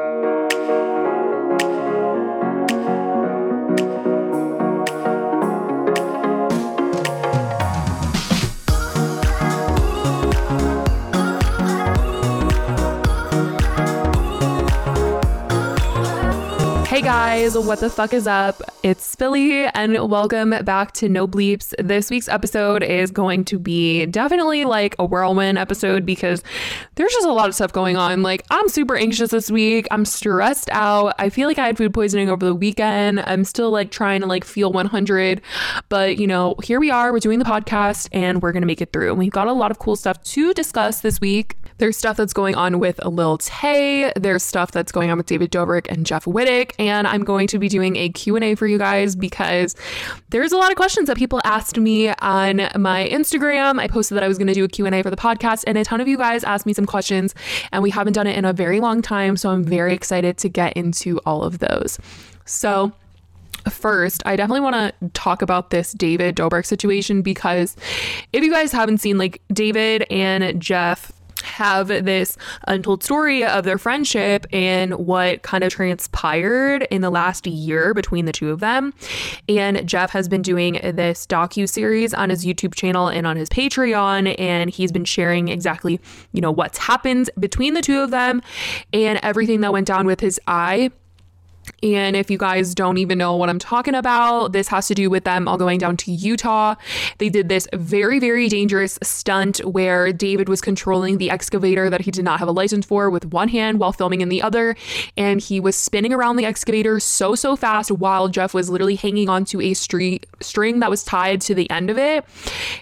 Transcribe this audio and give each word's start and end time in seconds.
Hey 0.00 0.29
guys, 17.22 17.54
what 17.54 17.80
the 17.80 17.90
fuck 17.90 18.14
is 18.14 18.26
up? 18.26 18.62
It's 18.82 19.14
Spilly 19.14 19.70
and 19.74 19.92
welcome 20.10 20.54
back 20.64 20.92
to 20.92 21.06
No 21.06 21.28
Bleeps. 21.28 21.74
This 21.78 22.08
week's 22.08 22.28
episode 22.28 22.82
is 22.82 23.10
going 23.10 23.44
to 23.44 23.58
be 23.58 24.06
definitely 24.06 24.64
like 24.64 24.96
a 24.98 25.04
whirlwind 25.04 25.58
episode 25.58 26.06
because 26.06 26.42
there's 26.94 27.12
just 27.12 27.26
a 27.26 27.32
lot 27.32 27.50
of 27.50 27.54
stuff 27.54 27.74
going 27.74 27.98
on. 27.98 28.22
Like, 28.22 28.46
I'm 28.48 28.70
super 28.70 28.96
anxious 28.96 29.32
this 29.32 29.50
week. 29.50 29.86
I'm 29.90 30.06
stressed 30.06 30.70
out. 30.70 31.14
I 31.18 31.28
feel 31.28 31.46
like 31.46 31.58
I 31.58 31.66
had 31.66 31.76
food 31.76 31.92
poisoning 31.92 32.30
over 32.30 32.46
the 32.46 32.54
weekend. 32.54 33.20
I'm 33.20 33.44
still 33.44 33.70
like 33.70 33.90
trying 33.90 34.22
to 34.22 34.26
like 34.26 34.44
feel 34.44 34.72
100, 34.72 35.42
but 35.90 36.16
you 36.16 36.26
know, 36.26 36.54
here 36.62 36.80
we 36.80 36.90
are. 36.90 37.12
We're 37.12 37.18
doing 37.18 37.38
the 37.38 37.44
podcast 37.44 38.08
and 38.12 38.40
we're 38.40 38.52
to 38.52 38.66
make 38.66 38.80
it 38.80 38.94
through. 38.94 39.10
And 39.10 39.18
we've 39.18 39.30
got 39.30 39.46
a 39.46 39.52
lot 39.52 39.70
of 39.70 39.78
cool 39.78 39.94
stuff 39.94 40.22
to 40.22 40.54
discuss 40.54 41.02
this 41.02 41.20
week. 41.20 41.58
There's 41.76 41.96
stuff 41.96 42.18
that's 42.18 42.34
going 42.34 42.56
on 42.56 42.78
with 42.78 43.02
Lil 43.04 43.38
Tay. 43.38 44.12
There's 44.14 44.42
stuff 44.42 44.70
that's 44.70 44.92
going 44.92 45.10
on 45.10 45.16
with 45.16 45.26
David 45.26 45.50
Dobrik 45.50 45.86
and 45.88 46.04
Jeff 46.04 46.26
Wittek. 46.26 46.72
And 46.78 47.09
I'm 47.10 47.24
going 47.24 47.46
to 47.48 47.58
be 47.58 47.68
doing 47.68 47.96
a 47.96 48.08
Q&A 48.08 48.54
for 48.54 48.66
you 48.66 48.78
guys 48.78 49.16
because 49.16 49.74
there's 50.30 50.52
a 50.52 50.56
lot 50.56 50.70
of 50.70 50.76
questions 50.76 51.08
that 51.08 51.16
people 51.16 51.40
asked 51.44 51.78
me 51.78 52.08
on 52.08 52.68
my 52.76 53.08
Instagram. 53.08 53.80
I 53.80 53.88
posted 53.88 54.16
that 54.16 54.24
I 54.24 54.28
was 54.28 54.38
going 54.38 54.48
to 54.48 54.54
do 54.54 54.64
a 54.64 54.68
Q&A 54.68 55.02
for 55.02 55.10
the 55.10 55.16
podcast 55.16 55.64
and 55.66 55.76
a 55.76 55.84
ton 55.84 56.00
of 56.00 56.08
you 56.08 56.16
guys 56.16 56.44
asked 56.44 56.66
me 56.66 56.72
some 56.72 56.86
questions 56.86 57.34
and 57.72 57.82
we 57.82 57.90
haven't 57.90 58.14
done 58.14 58.26
it 58.26 58.36
in 58.36 58.44
a 58.44 58.52
very 58.52 58.80
long 58.80 59.02
time. 59.02 59.36
So 59.36 59.50
I'm 59.50 59.64
very 59.64 59.94
excited 59.94 60.38
to 60.38 60.48
get 60.48 60.72
into 60.74 61.18
all 61.26 61.42
of 61.42 61.58
those. 61.58 61.98
So 62.44 62.92
First, 63.68 64.22
I 64.24 64.36
definitely 64.36 64.62
want 64.62 64.76
to 64.76 65.08
talk 65.10 65.42
about 65.42 65.70
this 65.70 65.92
David 65.92 66.36
Dobrik 66.36 66.64
situation 66.64 67.20
because 67.20 67.76
if 68.32 68.42
you 68.42 68.50
guys 68.50 68.72
haven't 68.72 68.98
seen, 68.98 69.18
like, 69.18 69.42
David 69.52 70.06
and 70.10 70.60
Jeff 70.60 71.12
have 71.50 71.88
this 71.88 72.36
untold 72.66 73.02
story 73.02 73.44
of 73.44 73.64
their 73.64 73.78
friendship 73.78 74.46
and 74.52 74.94
what 74.94 75.42
kind 75.42 75.64
of 75.64 75.72
transpired 75.72 76.86
in 76.90 77.02
the 77.02 77.10
last 77.10 77.46
year 77.46 77.92
between 77.94 78.24
the 78.24 78.32
two 78.32 78.50
of 78.50 78.60
them. 78.60 78.94
And 79.48 79.86
Jeff 79.88 80.10
has 80.10 80.28
been 80.28 80.42
doing 80.42 80.74
this 80.82 81.26
docu 81.26 81.68
series 81.68 82.14
on 82.14 82.30
his 82.30 82.44
YouTube 82.44 82.74
channel 82.74 83.08
and 83.08 83.26
on 83.26 83.36
his 83.36 83.48
Patreon 83.48 84.34
and 84.38 84.70
he's 84.70 84.92
been 84.92 85.04
sharing 85.04 85.48
exactly, 85.48 86.00
you 86.32 86.40
know, 86.40 86.50
what's 86.50 86.78
happened 86.78 87.30
between 87.38 87.74
the 87.74 87.82
two 87.82 88.00
of 88.00 88.10
them 88.10 88.42
and 88.92 89.18
everything 89.22 89.60
that 89.60 89.72
went 89.72 89.86
down 89.86 90.06
with 90.06 90.20
his 90.20 90.40
eye 90.46 90.90
and 91.82 92.16
if 92.16 92.30
you 92.30 92.38
guys 92.38 92.74
don't 92.74 92.98
even 92.98 93.18
know 93.18 93.36
what 93.36 93.48
I'm 93.48 93.58
talking 93.58 93.94
about, 93.94 94.52
this 94.52 94.68
has 94.68 94.86
to 94.88 94.94
do 94.94 95.08
with 95.08 95.24
them 95.24 95.48
all 95.48 95.56
going 95.56 95.78
down 95.78 95.96
to 95.98 96.12
Utah. 96.12 96.74
They 97.18 97.28
did 97.28 97.48
this 97.48 97.66
very, 97.72 98.18
very 98.18 98.48
dangerous 98.48 98.98
stunt 99.02 99.58
where 99.64 100.12
David 100.12 100.48
was 100.48 100.60
controlling 100.60 101.18
the 101.18 101.30
excavator 101.30 101.88
that 101.88 102.02
he 102.02 102.10
did 102.10 102.24
not 102.24 102.38
have 102.38 102.48
a 102.48 102.52
license 102.52 102.84
for 102.84 103.08
with 103.08 103.26
one 103.26 103.48
hand 103.48 103.78
while 103.78 103.92
filming 103.92 104.20
in 104.20 104.28
the 104.28 104.42
other. 104.42 104.76
And 105.16 105.40
he 105.40 105.58
was 105.58 105.76
spinning 105.76 106.12
around 106.12 106.36
the 106.36 106.44
excavator 106.44 107.00
so, 107.00 107.34
so 107.34 107.56
fast 107.56 107.90
while 107.90 108.28
Jeff 108.28 108.52
was 108.52 108.68
literally 108.68 108.96
hanging 108.96 109.28
onto 109.28 109.60
a 109.60 109.74
street, 109.74 110.26
string 110.40 110.80
that 110.80 110.90
was 110.90 111.02
tied 111.02 111.40
to 111.42 111.54
the 111.54 111.70
end 111.70 111.88
of 111.88 111.98
it. 111.98 112.24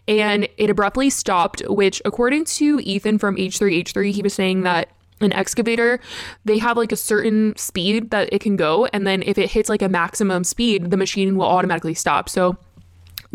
And 0.09 0.49
it 0.57 0.71
abruptly 0.71 1.11
stopped, 1.11 1.63
which, 1.69 2.03
according 2.05 2.47
to 2.47 2.81
Ethan 2.81 3.19
from 3.19 3.37
H3H3, 3.37 4.13
he 4.13 4.23
was 4.23 4.35
saying 4.35 4.63
that 4.63 4.89
an 5.21 5.33
excavator, 5.33 6.01
they 6.45 6.59
have 6.59 6.77
like 6.77 6.93
a 6.93 6.97
certain 6.97 7.57
speed 7.57 8.11
that 8.11 8.33
it 8.33 8.41
can 8.41 8.57
go. 8.57 8.87
And 8.87 9.07
then 9.07 9.23
if 9.23 9.39
it 9.39 9.51
hits 9.51 9.69
like 9.69 9.83
a 9.83 9.89
maximum 9.89 10.45
speed, 10.45 10.91
the 10.91 10.97
machine 10.97 11.37
will 11.37 11.47
automatically 11.47 11.95
stop. 11.95 12.29
So 12.29 12.57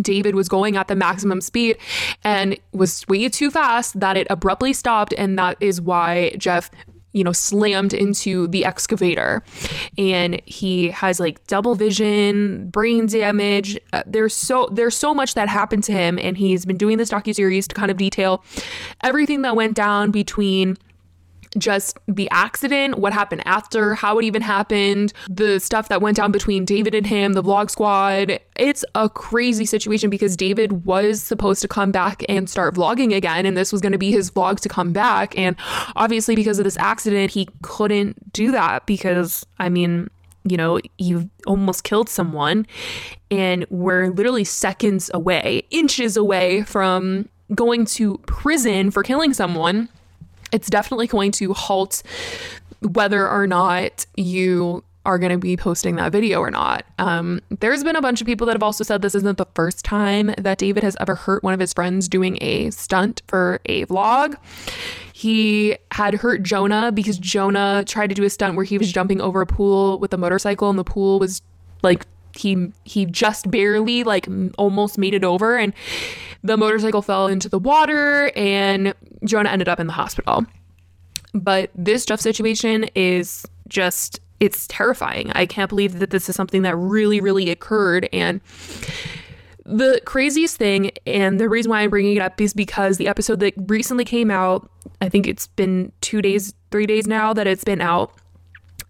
David 0.01 0.35
was 0.35 0.49
going 0.49 0.75
at 0.75 0.87
the 0.87 0.95
maximum 0.95 1.41
speed 1.41 1.77
and 2.23 2.57
was 2.71 3.07
way 3.07 3.29
too 3.29 3.51
fast 3.51 3.99
that 3.99 4.17
it 4.17 4.27
abruptly 4.29 4.73
stopped. 4.73 5.13
And 5.17 5.37
that 5.37 5.57
is 5.59 5.81
why 5.81 6.35
Jeff 6.37 6.71
you 7.13 7.23
know, 7.23 7.31
slammed 7.31 7.93
into 7.93 8.47
the 8.47 8.65
excavator. 8.65 9.43
And 9.97 10.41
he 10.45 10.89
has 10.89 11.19
like 11.19 11.45
double 11.47 11.75
vision, 11.75 12.69
brain 12.69 13.05
damage. 13.05 13.79
Uh, 13.93 14.03
there's 14.05 14.33
so 14.33 14.67
there's 14.71 14.97
so 14.97 15.13
much 15.13 15.35
that 15.35 15.47
happened 15.47 15.83
to 15.85 15.91
him, 15.91 16.19
and 16.19 16.37
he's 16.37 16.65
been 16.65 16.77
doing 16.77 16.97
this 16.97 17.11
docu 17.11 17.33
series 17.33 17.67
to 17.67 17.75
kind 17.75 17.91
of 17.91 17.97
detail 17.97 18.43
everything 19.01 19.43
that 19.43 19.55
went 19.55 19.75
down 19.75 20.11
between 20.11 20.75
just 21.57 21.97
the 22.07 22.29
accident, 22.31 22.97
what 22.97 23.13
happened 23.13 23.43
after, 23.45 23.95
how 23.95 24.17
it 24.19 24.25
even 24.25 24.41
happened, 24.41 25.13
the 25.29 25.59
stuff 25.59 25.89
that 25.89 26.01
went 26.01 26.17
down 26.17 26.31
between 26.31 26.65
David 26.65 26.95
and 26.95 27.05
him, 27.05 27.33
the 27.33 27.43
vlog 27.43 27.69
squad. 27.69 28.39
It's 28.55 28.83
a 28.95 29.09
crazy 29.09 29.65
situation 29.65 30.09
because 30.09 30.35
David 30.35 30.85
was 30.85 31.21
supposed 31.21 31.61
to 31.61 31.67
come 31.67 31.91
back 31.91 32.23
and 32.29 32.49
start 32.49 32.75
vlogging 32.75 33.15
again, 33.15 33.45
and 33.45 33.55
this 33.55 33.71
was 33.71 33.81
going 33.81 33.91
to 33.91 33.97
be 33.97 34.11
his 34.11 34.31
vlog 34.31 34.59
to 34.61 34.69
come 34.69 34.93
back. 34.93 35.37
And 35.37 35.55
obviously, 35.95 36.35
because 36.35 36.59
of 36.59 36.63
this 36.63 36.77
accident, 36.77 37.31
he 37.31 37.47
couldn't 37.61 38.33
do 38.33 38.51
that 38.51 38.85
because, 38.85 39.45
I 39.59 39.69
mean, 39.69 40.09
you 40.45 40.57
know, 40.57 40.79
you've 40.97 41.29
almost 41.47 41.83
killed 41.83 42.09
someone, 42.09 42.67
and 43.31 43.65
we're 43.69 44.09
literally 44.09 44.43
seconds 44.43 45.09
away, 45.13 45.63
inches 45.69 46.17
away 46.17 46.63
from 46.63 47.29
going 47.55 47.85
to 47.85 48.17
prison 48.25 48.89
for 48.89 49.03
killing 49.03 49.33
someone 49.33 49.89
it's 50.53 50.69
definitely 50.69 51.07
going 51.07 51.31
to 51.33 51.53
halt 51.53 52.03
whether 52.81 53.27
or 53.27 53.47
not 53.47 54.05
you 54.15 54.83
are 55.05 55.19
going 55.19 55.31
to 55.31 55.37
be 55.37 55.57
posting 55.57 55.97
that 55.97 56.11
video 56.11 56.39
or 56.39 56.49
not. 56.49 56.85
Um, 56.97 57.41
there's 57.59 57.83
been 57.83 57.97
a 57.97 58.01
bunch 58.01 58.21
of 58.21 58.27
people 58.27 58.47
that 58.47 58.53
have 58.53 58.63
also 58.63 58.85
said 58.85 59.01
this 59.01 59.15
isn't 59.15 59.37
the 59.37 59.47
first 59.53 59.83
time 59.83 60.33
that 60.37 60.57
David 60.57 60.83
has 60.83 60.95
ever 60.99 61.15
hurt 61.15 61.43
one 61.43 61.53
of 61.53 61.59
his 61.59 61.73
friends 61.73 62.07
doing 62.07 62.37
a 62.39 62.69
stunt 62.69 63.21
for 63.27 63.59
a 63.65 63.85
vlog. 63.87 64.35
He 65.11 65.77
had 65.91 66.15
hurt 66.15 66.43
Jonah 66.43 66.91
because 66.91 67.17
Jonah 67.17 67.83
tried 67.85 68.07
to 68.07 68.15
do 68.15 68.23
a 68.23 68.29
stunt 68.29 68.55
where 68.55 68.65
he 68.65 68.77
was 68.77 68.91
jumping 68.91 69.19
over 69.19 69.41
a 69.41 69.45
pool 69.45 69.99
with 69.99 70.13
a 70.13 70.17
motorcycle 70.17 70.69
and 70.69 70.79
the 70.79 70.85
pool 70.85 71.19
was 71.19 71.41
like 71.81 72.05
he 72.35 72.71
he 72.83 73.05
just 73.05 73.51
barely 73.51 74.03
like 74.03 74.27
almost 74.57 74.97
made 74.97 75.13
it 75.13 75.23
over 75.23 75.57
and 75.57 75.73
the 76.43 76.57
motorcycle 76.57 77.01
fell 77.01 77.27
into 77.27 77.47
the 77.49 77.59
water 77.59 78.31
and 78.35 78.93
Jonah 79.23 79.49
ended 79.49 79.69
up 79.69 79.79
in 79.79 79.87
the 79.87 79.93
hospital. 79.93 80.45
But 81.33 81.71
this 81.73 82.05
Jeff 82.05 82.19
situation 82.19 82.85
is 82.95 83.45
just 83.67 84.19
it's 84.39 84.67
terrifying. 84.67 85.31
I 85.33 85.45
can't 85.45 85.69
believe 85.69 85.99
that 85.99 86.09
this 86.09 86.27
is 86.27 86.35
something 86.35 86.63
that 86.63 86.75
really 86.75 87.21
really 87.21 87.49
occurred 87.49 88.09
and 88.11 88.41
the 89.65 90.01
craziest 90.03 90.57
thing 90.57 90.91
and 91.07 91.39
the 91.39 91.47
reason 91.47 91.69
why 91.69 91.79
I'm 91.79 91.89
bringing 91.89 92.17
it 92.17 92.21
up 92.21 92.39
is 92.41 92.53
because 92.53 92.97
the 92.97 93.07
episode 93.07 93.39
that 93.39 93.53
recently 93.55 94.03
came 94.03 94.29
out, 94.29 94.69
I 94.99 95.07
think 95.07 95.25
it's 95.25 95.47
been 95.47 95.93
2 96.01 96.21
days, 96.21 96.53
3 96.71 96.85
days 96.85 97.07
now 97.07 97.31
that 97.33 97.47
it's 97.47 97.63
been 97.63 97.79
out 97.79 98.11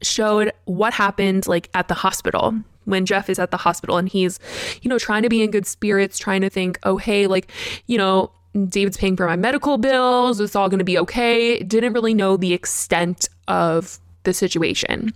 showed 0.01 0.51
what 0.65 0.93
happened 0.93 1.47
like 1.47 1.69
at 1.75 1.87
the 1.87 1.93
hospital 1.93 2.55
when 2.85 3.05
Jeff 3.05 3.29
is 3.29 3.39
at 3.39 3.51
the 3.51 3.57
hospital 3.57 3.97
and 3.97 4.09
he's, 4.09 4.39
you 4.81 4.89
know, 4.89 4.99
trying 4.99 5.23
to 5.23 5.29
be 5.29 5.41
in 5.41 5.51
good 5.51 5.65
spirits, 5.65 6.17
trying 6.17 6.41
to 6.41 6.49
think, 6.49 6.79
oh, 6.83 6.97
hey, 6.97 7.27
like, 7.27 7.51
you 7.87 7.97
know, 7.97 8.31
David's 8.69 8.97
paying 8.97 9.17
for 9.17 9.25
my 9.25 9.35
medical 9.35 9.77
bills. 9.77 10.39
It's 10.39 10.55
all 10.55 10.69
going 10.69 10.79
to 10.79 10.85
be 10.85 10.97
okay. 10.99 11.59
Didn't 11.59 11.93
really 11.93 12.13
know 12.13 12.37
the 12.37 12.53
extent 12.53 13.27
of 13.47 13.99
the 14.23 14.33
situation. 14.33 15.13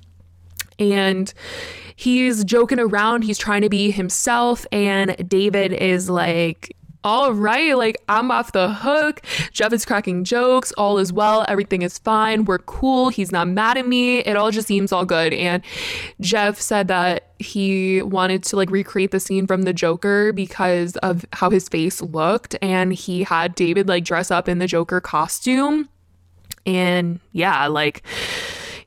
And 0.79 1.33
he's 1.95 2.43
joking 2.43 2.79
around. 2.79 3.23
He's 3.23 3.37
trying 3.37 3.61
to 3.61 3.69
be 3.69 3.91
himself. 3.91 4.65
And 4.71 5.27
David 5.27 5.73
is 5.73 6.09
like, 6.09 6.75
all 7.07 7.31
right, 7.31 7.77
like 7.77 7.95
I'm 8.09 8.31
off 8.31 8.51
the 8.51 8.73
hook. 8.73 9.21
Jeff 9.53 9.71
is 9.71 9.85
cracking 9.85 10.25
jokes. 10.25 10.73
All 10.73 10.97
is 10.97 11.13
well. 11.13 11.45
Everything 11.47 11.81
is 11.81 11.97
fine. 11.97 12.43
We're 12.43 12.57
cool. 12.57 13.07
He's 13.07 13.31
not 13.31 13.47
mad 13.47 13.77
at 13.77 13.87
me. 13.87 14.17
It 14.19 14.35
all 14.35 14.51
just 14.51 14.67
seems 14.67 14.91
all 14.91 15.05
good. 15.05 15.31
And 15.31 15.63
Jeff 16.19 16.59
said 16.59 16.89
that 16.89 17.31
he 17.39 18.01
wanted 18.01 18.43
to 18.43 18.57
like 18.57 18.69
recreate 18.69 19.11
the 19.11 19.21
scene 19.21 19.47
from 19.47 19.61
the 19.61 19.71
Joker 19.71 20.33
because 20.33 20.97
of 20.97 21.25
how 21.31 21.49
his 21.49 21.69
face 21.69 22.01
looked. 22.01 22.57
And 22.61 22.93
he 22.93 23.23
had 23.23 23.55
David 23.55 23.87
like 23.87 24.03
dress 24.03 24.29
up 24.29 24.49
in 24.49 24.57
the 24.57 24.67
Joker 24.67 24.99
costume. 24.99 25.87
And 26.65 27.21
yeah, 27.31 27.67
like 27.67 28.03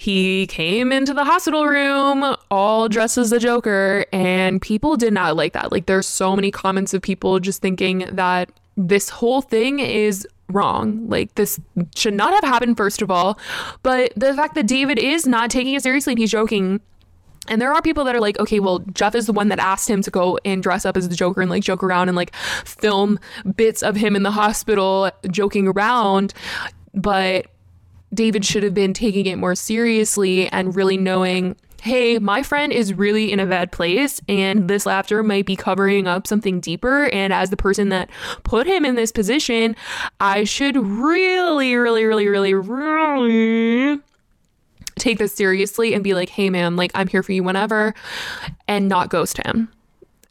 he 0.01 0.47
came 0.47 0.93
into 0.93 1.13
the 1.13 1.25
hospital 1.25 1.67
room 1.67 2.35
all 2.51 2.89
dressed 2.89 3.19
as 3.19 3.29
the 3.29 3.39
Joker, 3.39 4.07
and 4.15 4.63
people 4.63 4.97
did 4.97 5.13
not 5.13 5.37
like 5.37 5.53
that. 5.53 5.71
Like, 5.71 5.85
there's 5.85 6.07
so 6.07 6.35
many 6.35 6.51
comments 6.51 6.95
of 6.95 7.03
people 7.03 7.39
just 7.39 7.61
thinking 7.61 8.07
that 8.11 8.51
this 8.79 9.11
whole 9.11 9.43
thing 9.43 9.79
is 9.79 10.27
wrong. 10.49 11.07
Like, 11.07 11.35
this 11.35 11.61
should 11.95 12.15
not 12.15 12.33
have 12.33 12.45
happened, 12.45 12.79
first 12.79 13.03
of 13.03 13.11
all. 13.11 13.39
But 13.83 14.15
the 14.17 14.33
fact 14.33 14.55
that 14.55 14.67
David 14.67 14.99
is 14.99 15.27
not 15.27 15.51
taking 15.51 15.75
it 15.75 15.83
seriously 15.83 16.15
and 16.15 16.19
he's 16.19 16.31
joking 16.31 16.81
and 17.49 17.61
there 17.61 17.73
are 17.73 17.83
people 17.83 18.05
that 18.05 18.15
are 18.15 18.21
like, 18.21 18.39
okay, 18.39 18.61
well, 18.61 18.79
Jeff 18.95 19.15
is 19.15 19.27
the 19.27 19.33
one 19.33 19.49
that 19.49 19.59
asked 19.59 19.91
him 19.91 20.03
to 20.03 20.11
go 20.11 20.39
and 20.45 20.63
dress 20.63 20.87
up 20.87 20.97
as 20.97 21.09
the 21.09 21.17
Joker 21.17 21.41
and 21.41 21.51
like 21.51 21.63
joke 21.63 21.83
around 21.83 22.09
and 22.09 22.17
like 22.17 22.35
film 22.65 23.19
bits 23.57 23.83
of 23.83 23.97
him 23.97 24.15
in 24.15 24.23
the 24.23 24.31
hospital 24.31 25.11
joking 25.31 25.67
around. 25.67 26.33
But 26.95 27.47
David 28.13 28.45
should 28.45 28.63
have 28.63 28.75
been 28.75 28.93
taking 28.93 29.27
it 29.27 29.37
more 29.37 29.55
seriously 29.55 30.49
and 30.49 30.75
really 30.75 30.97
knowing 30.97 31.57
hey, 31.83 32.19
my 32.19 32.43
friend 32.43 32.73
is 32.73 32.95
really 32.95 33.33
in 33.33 33.41
a 33.41 33.47
bad 33.47 33.73
place 33.73 34.21
and 34.29 34.69
this 34.69 34.87
laughter 34.87 35.23
might 35.23 35.47
be 35.47 35.57
covering 35.57 36.07
up 36.07 36.27
something 36.27 36.61
deeper. 36.61 37.07
And 37.07 37.33
as 37.33 37.51
the 37.51 37.57
person 37.57 37.89
that 37.89 38.11
put 38.43 38.67
him 38.67 38.85
in 38.85 38.95
this 38.95 39.11
position, 39.11 39.75
I 40.21 40.45
should 40.45 40.77
really, 40.77 41.75
really, 41.75 42.05
really, 42.05 42.29
really, 42.29 42.55
really 42.55 44.01
take 44.97 45.19
this 45.19 45.35
seriously 45.35 45.95
and 45.95 46.05
be 46.05 46.15
like, 46.15 46.29
hey, 46.29 46.51
man, 46.51 46.77
like 46.77 46.91
I'm 46.95 47.09
here 47.09 47.23
for 47.23 47.33
you 47.33 47.43
whenever 47.43 47.95
and 48.69 48.89
not 48.89 49.09
ghost 49.09 49.39
him. 49.39 49.69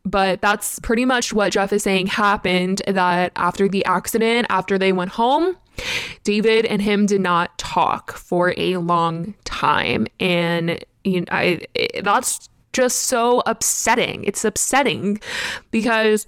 But 0.05 0.41
that's 0.41 0.79
pretty 0.79 1.05
much 1.05 1.33
what 1.33 1.53
Jeff 1.53 1.73
is 1.73 1.83
saying 1.83 2.07
happened 2.07 2.81
that 2.87 3.31
after 3.35 3.67
the 3.67 3.83
accident, 3.85 4.47
after 4.49 4.77
they 4.77 4.93
went 4.93 5.11
home, 5.11 5.57
David 6.29 6.67
and 6.67 6.79
him 6.79 7.07
did 7.07 7.21
not 7.21 7.57
talk 7.57 8.11
for 8.11 8.53
a 8.55 8.77
long 8.77 9.33
time. 9.45 10.05
And 10.19 10.77
you 11.03 11.21
know, 11.21 11.25
I, 11.31 11.65
that's 12.03 12.49
just 12.71 12.99
so 13.07 13.41
upsetting. 13.47 14.23
It's 14.25 14.45
upsetting 14.45 15.19
because 15.71 16.27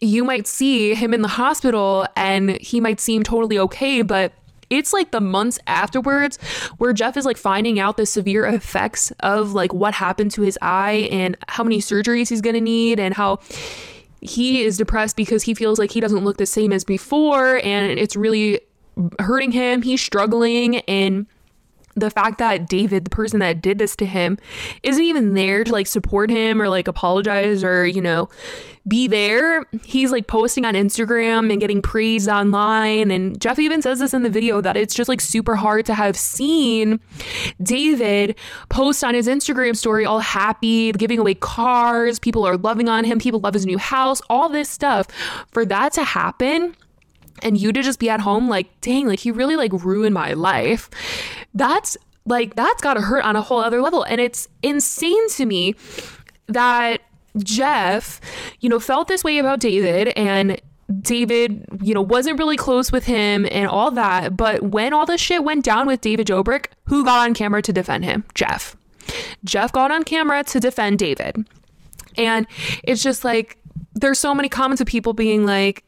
you 0.00 0.24
might 0.24 0.48
see 0.48 0.96
him 0.96 1.14
in 1.14 1.22
the 1.22 1.28
hospital 1.28 2.08
and 2.16 2.60
he 2.60 2.80
might 2.80 2.98
seem 2.98 3.22
totally 3.22 3.56
okay, 3.56 4.02
but 4.02 4.32
it's 4.68 4.92
like 4.92 5.12
the 5.12 5.20
months 5.20 5.60
afterwards 5.68 6.36
where 6.78 6.92
Jeff 6.92 7.16
is 7.16 7.24
like 7.24 7.36
finding 7.36 7.78
out 7.78 7.96
the 7.96 8.06
severe 8.06 8.44
effects 8.46 9.12
of 9.20 9.52
like 9.52 9.72
what 9.72 9.94
happened 9.94 10.32
to 10.32 10.42
his 10.42 10.58
eye 10.60 11.08
and 11.12 11.36
how 11.46 11.62
many 11.62 11.78
surgeries 11.78 12.30
he's 12.30 12.40
going 12.40 12.54
to 12.54 12.60
need 12.60 12.98
and 12.98 13.14
how 13.14 13.38
he 14.20 14.64
is 14.64 14.76
depressed 14.76 15.14
because 15.14 15.44
he 15.44 15.54
feels 15.54 15.78
like 15.78 15.92
he 15.92 16.00
doesn't 16.00 16.24
look 16.24 16.38
the 16.38 16.46
same 16.46 16.72
as 16.72 16.82
before 16.82 17.58
and 17.58 17.96
it's 17.96 18.16
really 18.16 18.58
hurting 19.20 19.52
him. 19.52 19.82
He's 19.82 20.00
struggling 20.00 20.78
and 20.80 21.26
the 21.96 22.10
fact 22.10 22.38
that 22.38 22.68
David, 22.68 23.04
the 23.04 23.10
person 23.10 23.40
that 23.40 23.62
did 23.62 23.78
this 23.78 23.94
to 23.96 24.06
him, 24.06 24.38
isn't 24.82 25.02
even 25.02 25.34
there 25.34 25.64
to 25.64 25.72
like 25.72 25.86
support 25.86 26.30
him 26.30 26.60
or 26.60 26.68
like 26.68 26.88
apologize 26.88 27.62
or, 27.62 27.86
you 27.86 28.00
know, 28.00 28.28
be 28.86 29.06
there. 29.06 29.64
He's 29.84 30.12
like 30.12 30.26
posting 30.26 30.64
on 30.64 30.74
Instagram 30.74 31.50
and 31.50 31.60
getting 31.60 31.80
praised 31.80 32.28
online. 32.28 33.10
And 33.10 33.40
Jeff 33.40 33.58
even 33.58 33.80
says 33.80 34.00
this 34.00 34.12
in 34.12 34.24
the 34.24 34.30
video 34.30 34.60
that 34.60 34.76
it's 34.76 34.94
just 34.94 35.08
like 35.08 35.20
super 35.20 35.56
hard 35.56 35.86
to 35.86 35.94
have 35.94 36.16
seen 36.16 37.00
David 37.62 38.36
post 38.68 39.02
on 39.02 39.14
his 39.14 39.26
Instagram 39.26 39.76
story 39.76 40.04
all 40.04 40.18
happy, 40.18 40.92
giving 40.92 41.18
away 41.18 41.34
cars. 41.34 42.18
People 42.18 42.44
are 42.44 42.56
loving 42.56 42.88
on 42.88 43.04
him. 43.04 43.18
People 43.18 43.40
love 43.40 43.54
his 43.54 43.66
new 43.66 43.78
house, 43.78 44.20
all 44.28 44.48
this 44.48 44.68
stuff. 44.68 45.06
For 45.52 45.64
that 45.64 45.92
to 45.94 46.04
happen, 46.04 46.76
and 47.42 47.58
you 47.58 47.72
to 47.72 47.82
just 47.82 47.98
be 47.98 48.08
at 48.08 48.20
home 48.20 48.48
like 48.48 48.80
dang 48.80 49.06
like 49.06 49.20
he 49.20 49.30
really 49.30 49.56
like 49.56 49.72
ruined 49.72 50.14
my 50.14 50.32
life 50.32 50.88
that's 51.54 51.96
like 52.26 52.54
that's 52.54 52.82
got 52.82 52.94
to 52.94 53.00
hurt 53.00 53.24
on 53.24 53.36
a 53.36 53.42
whole 53.42 53.60
other 53.60 53.82
level 53.82 54.02
and 54.04 54.20
it's 54.20 54.48
insane 54.62 55.28
to 55.30 55.44
me 55.44 55.74
that 56.46 57.00
Jeff 57.38 58.20
you 58.60 58.68
know 58.68 58.78
felt 58.80 59.08
this 59.08 59.24
way 59.24 59.38
about 59.38 59.60
David 59.60 60.08
and 60.16 60.60
David, 61.00 61.66
you 61.82 61.94
know, 61.94 62.02
wasn't 62.02 62.38
really 62.38 62.56
close 62.56 62.92
with 62.92 63.06
him 63.06 63.46
and 63.50 63.66
all 63.66 63.90
that. 63.92 64.36
But 64.36 64.62
when 64.62 64.92
all 64.92 65.06
this 65.06 65.20
shit 65.20 65.44
went 65.44 65.64
down 65.64 65.86
with 65.86 66.00
David 66.00 66.26
Dobrik, 66.26 66.66
who 66.84 67.04
got 67.04 67.26
on 67.26 67.34
camera 67.34 67.62
to 67.62 67.72
defend 67.72 68.04
him? 68.04 68.24
Jeff. 68.34 68.76
Jeff 69.44 69.72
got 69.72 69.90
on 69.90 70.04
camera 70.04 70.44
to 70.44 70.60
defend 70.60 70.98
David. 70.98 71.46
And 72.16 72.46
it's 72.82 73.02
just 73.02 73.24
like, 73.24 73.58
there's 73.94 74.18
so 74.18 74.34
many 74.34 74.48
comments 74.48 74.80
of 74.80 74.86
people 74.86 75.14
being 75.14 75.46
like, 75.46 75.84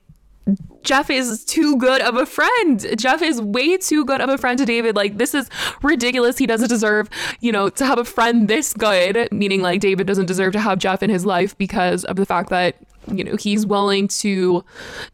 Jeff 0.87 1.11
is 1.11 1.45
too 1.45 1.77
good 1.77 2.01
of 2.01 2.17
a 2.17 2.25
friend. 2.25 2.87
Jeff 2.97 3.21
is 3.21 3.43
way 3.43 3.77
too 3.77 4.05
good 4.05 4.21
of 4.21 4.31
a 4.31 4.39
friend 4.39 4.57
to 4.59 4.65
David. 4.65 4.95
Like, 4.95 5.19
this 5.19 5.35
is 5.35 5.51
ridiculous. 5.83 6.39
He 6.39 6.47
doesn't 6.47 6.69
deserve, 6.69 7.11
you 7.41 7.51
know, 7.51 7.69
to 7.71 7.85
have 7.85 7.99
a 7.99 8.05
friend 8.05 8.49
this 8.49 8.73
good, 8.73 9.29
meaning 9.33 9.61
like 9.61 9.81
David 9.81 10.07
doesn't 10.07 10.27
deserve 10.27 10.53
to 10.53 10.61
have 10.61 10.79
Jeff 10.79 11.03
in 11.03 11.11
his 11.11 11.27
life 11.27 11.59
because 11.59 12.05
of 12.05 12.15
the 12.15 12.25
fact 12.25 12.51
that, 12.51 12.77
you 13.13 13.25
know, 13.25 13.35
he's 13.35 13.67
willing 13.67 14.07
to 14.09 14.65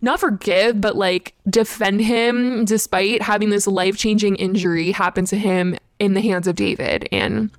not 0.02 0.20
forgive, 0.20 0.78
but 0.80 0.94
like 0.94 1.34
defend 1.48 2.02
him 2.02 2.66
despite 2.66 3.22
having 3.22 3.48
this 3.48 3.66
life 3.66 3.96
changing 3.96 4.36
injury 4.36 4.92
happen 4.92 5.24
to 5.24 5.38
him 5.38 5.76
in 5.98 6.12
the 6.12 6.20
hands 6.20 6.46
of 6.46 6.54
David. 6.54 7.08
And 7.10 7.50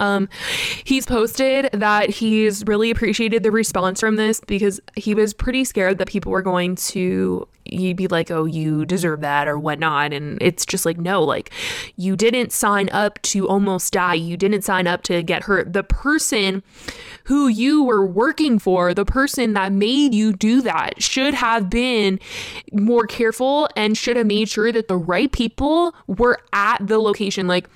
um, 0.00 0.28
he's 0.84 1.06
posted 1.06 1.70
that 1.72 2.10
he's 2.10 2.64
really 2.66 2.90
appreciated 2.90 3.42
the 3.42 3.50
response 3.50 4.00
from 4.00 4.16
this 4.16 4.40
because 4.40 4.80
he 4.96 5.14
was 5.14 5.32
pretty 5.32 5.64
scared 5.64 5.98
that 5.98 6.08
people 6.08 6.32
were 6.32 6.42
going 6.42 6.74
to 6.76 7.46
you'd 7.72 7.96
be 7.96 8.08
like, 8.08 8.30
oh, 8.30 8.44
you 8.44 8.84
deserve 8.84 9.20
that 9.20 9.48
or 9.48 9.58
whatnot. 9.58 10.12
And 10.12 10.38
it's 10.40 10.66
just 10.66 10.84
like, 10.84 10.98
no, 10.98 11.22
like 11.22 11.50
you 11.96 12.16
didn't 12.16 12.52
sign 12.52 12.88
up 12.90 13.20
to 13.22 13.48
almost 13.48 13.92
die. 13.92 14.14
You 14.14 14.36
didn't 14.36 14.62
sign 14.62 14.86
up 14.86 15.02
to 15.04 15.22
get 15.22 15.44
hurt. 15.44 15.72
The 15.72 15.84
person 15.84 16.62
who 17.24 17.48
you 17.48 17.84
were 17.84 18.04
working 18.04 18.58
for, 18.58 18.94
the 18.94 19.04
person 19.04 19.52
that 19.52 19.72
made 19.72 20.14
you 20.14 20.32
do 20.32 20.62
that, 20.62 21.02
should 21.02 21.34
have 21.34 21.70
been 21.70 22.18
more 22.72 23.06
careful 23.06 23.68
and 23.76 23.96
should 23.96 24.16
have 24.16 24.26
made 24.26 24.48
sure 24.48 24.72
that 24.72 24.88
the 24.88 24.96
right 24.96 25.30
people 25.30 25.94
were 26.06 26.38
at 26.52 26.84
the 26.86 26.98
location. 26.98 27.46
Like, 27.46 27.68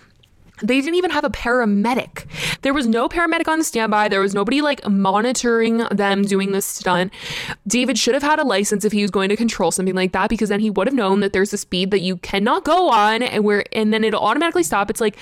they 0.63 0.81
didn't 0.81 0.95
even 0.95 1.11
have 1.11 1.25
a 1.25 1.31
paramedic. 1.31 2.27
There 2.63 2.73
was 2.73 2.87
no 2.87 3.09
paramedic 3.09 3.49
on 3.49 3.63
standby. 3.65 4.09
There 4.09 4.21
was 4.21 4.35
nobody 4.35 4.63
like 4.63 4.89
monitoring 4.89 5.79
them 5.91 6.23
doing 6.23 6.53
this 6.53 6.65
stunt. 6.65 7.13
David 7.67 7.99
should 7.99 8.15
have 8.15 8.23
had 8.23 8.39
a 8.39 8.45
license 8.45 8.85
if 8.85 8.93
he 8.93 9.03
was 9.03 9.11
going 9.11 9.29
to 9.31 9.37
control 9.37 9.73
something 9.73 9.95
like 9.95 10.13
that 10.13 10.29
because 10.29 10.49
then 10.51 10.61
he 10.61 10.71
would 10.71 10.87
have 10.87 10.95
known 10.95 11.21
that 11.21 11.33
there's 11.33 11.53
a 11.53 11.59
speed 11.59 11.91
that 11.91 12.01
you 12.01 12.19
cannot 12.19 12.65
go 12.65 12.89
on 12.89 13.23
and 13.23 13.45
where 13.45 13.65
and 13.73 13.93
then 13.93 14.05
it'll 14.05 14.23
automatically 14.23 14.63
stop. 14.63 14.91
It's 14.91 15.01
like 15.01 15.17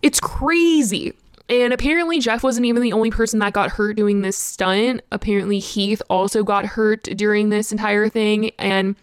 it's 0.00 0.20
crazy. 0.20 1.14
And 1.48 1.72
apparently, 1.72 2.18
Jeff 2.18 2.42
wasn't 2.42 2.66
even 2.66 2.82
the 2.82 2.92
only 2.92 3.10
person 3.10 3.40
that 3.40 3.52
got 3.52 3.72
hurt 3.72 3.96
doing 3.96 4.22
this 4.22 4.38
stunt. 4.38 5.02
Apparently, 5.10 5.58
Heath 5.58 6.00
also 6.08 6.42
got 6.42 6.64
hurt 6.64 7.02
during 7.02 7.50
this 7.50 7.72
entire 7.72 8.08
thing. 8.08 8.50
And 8.58 8.96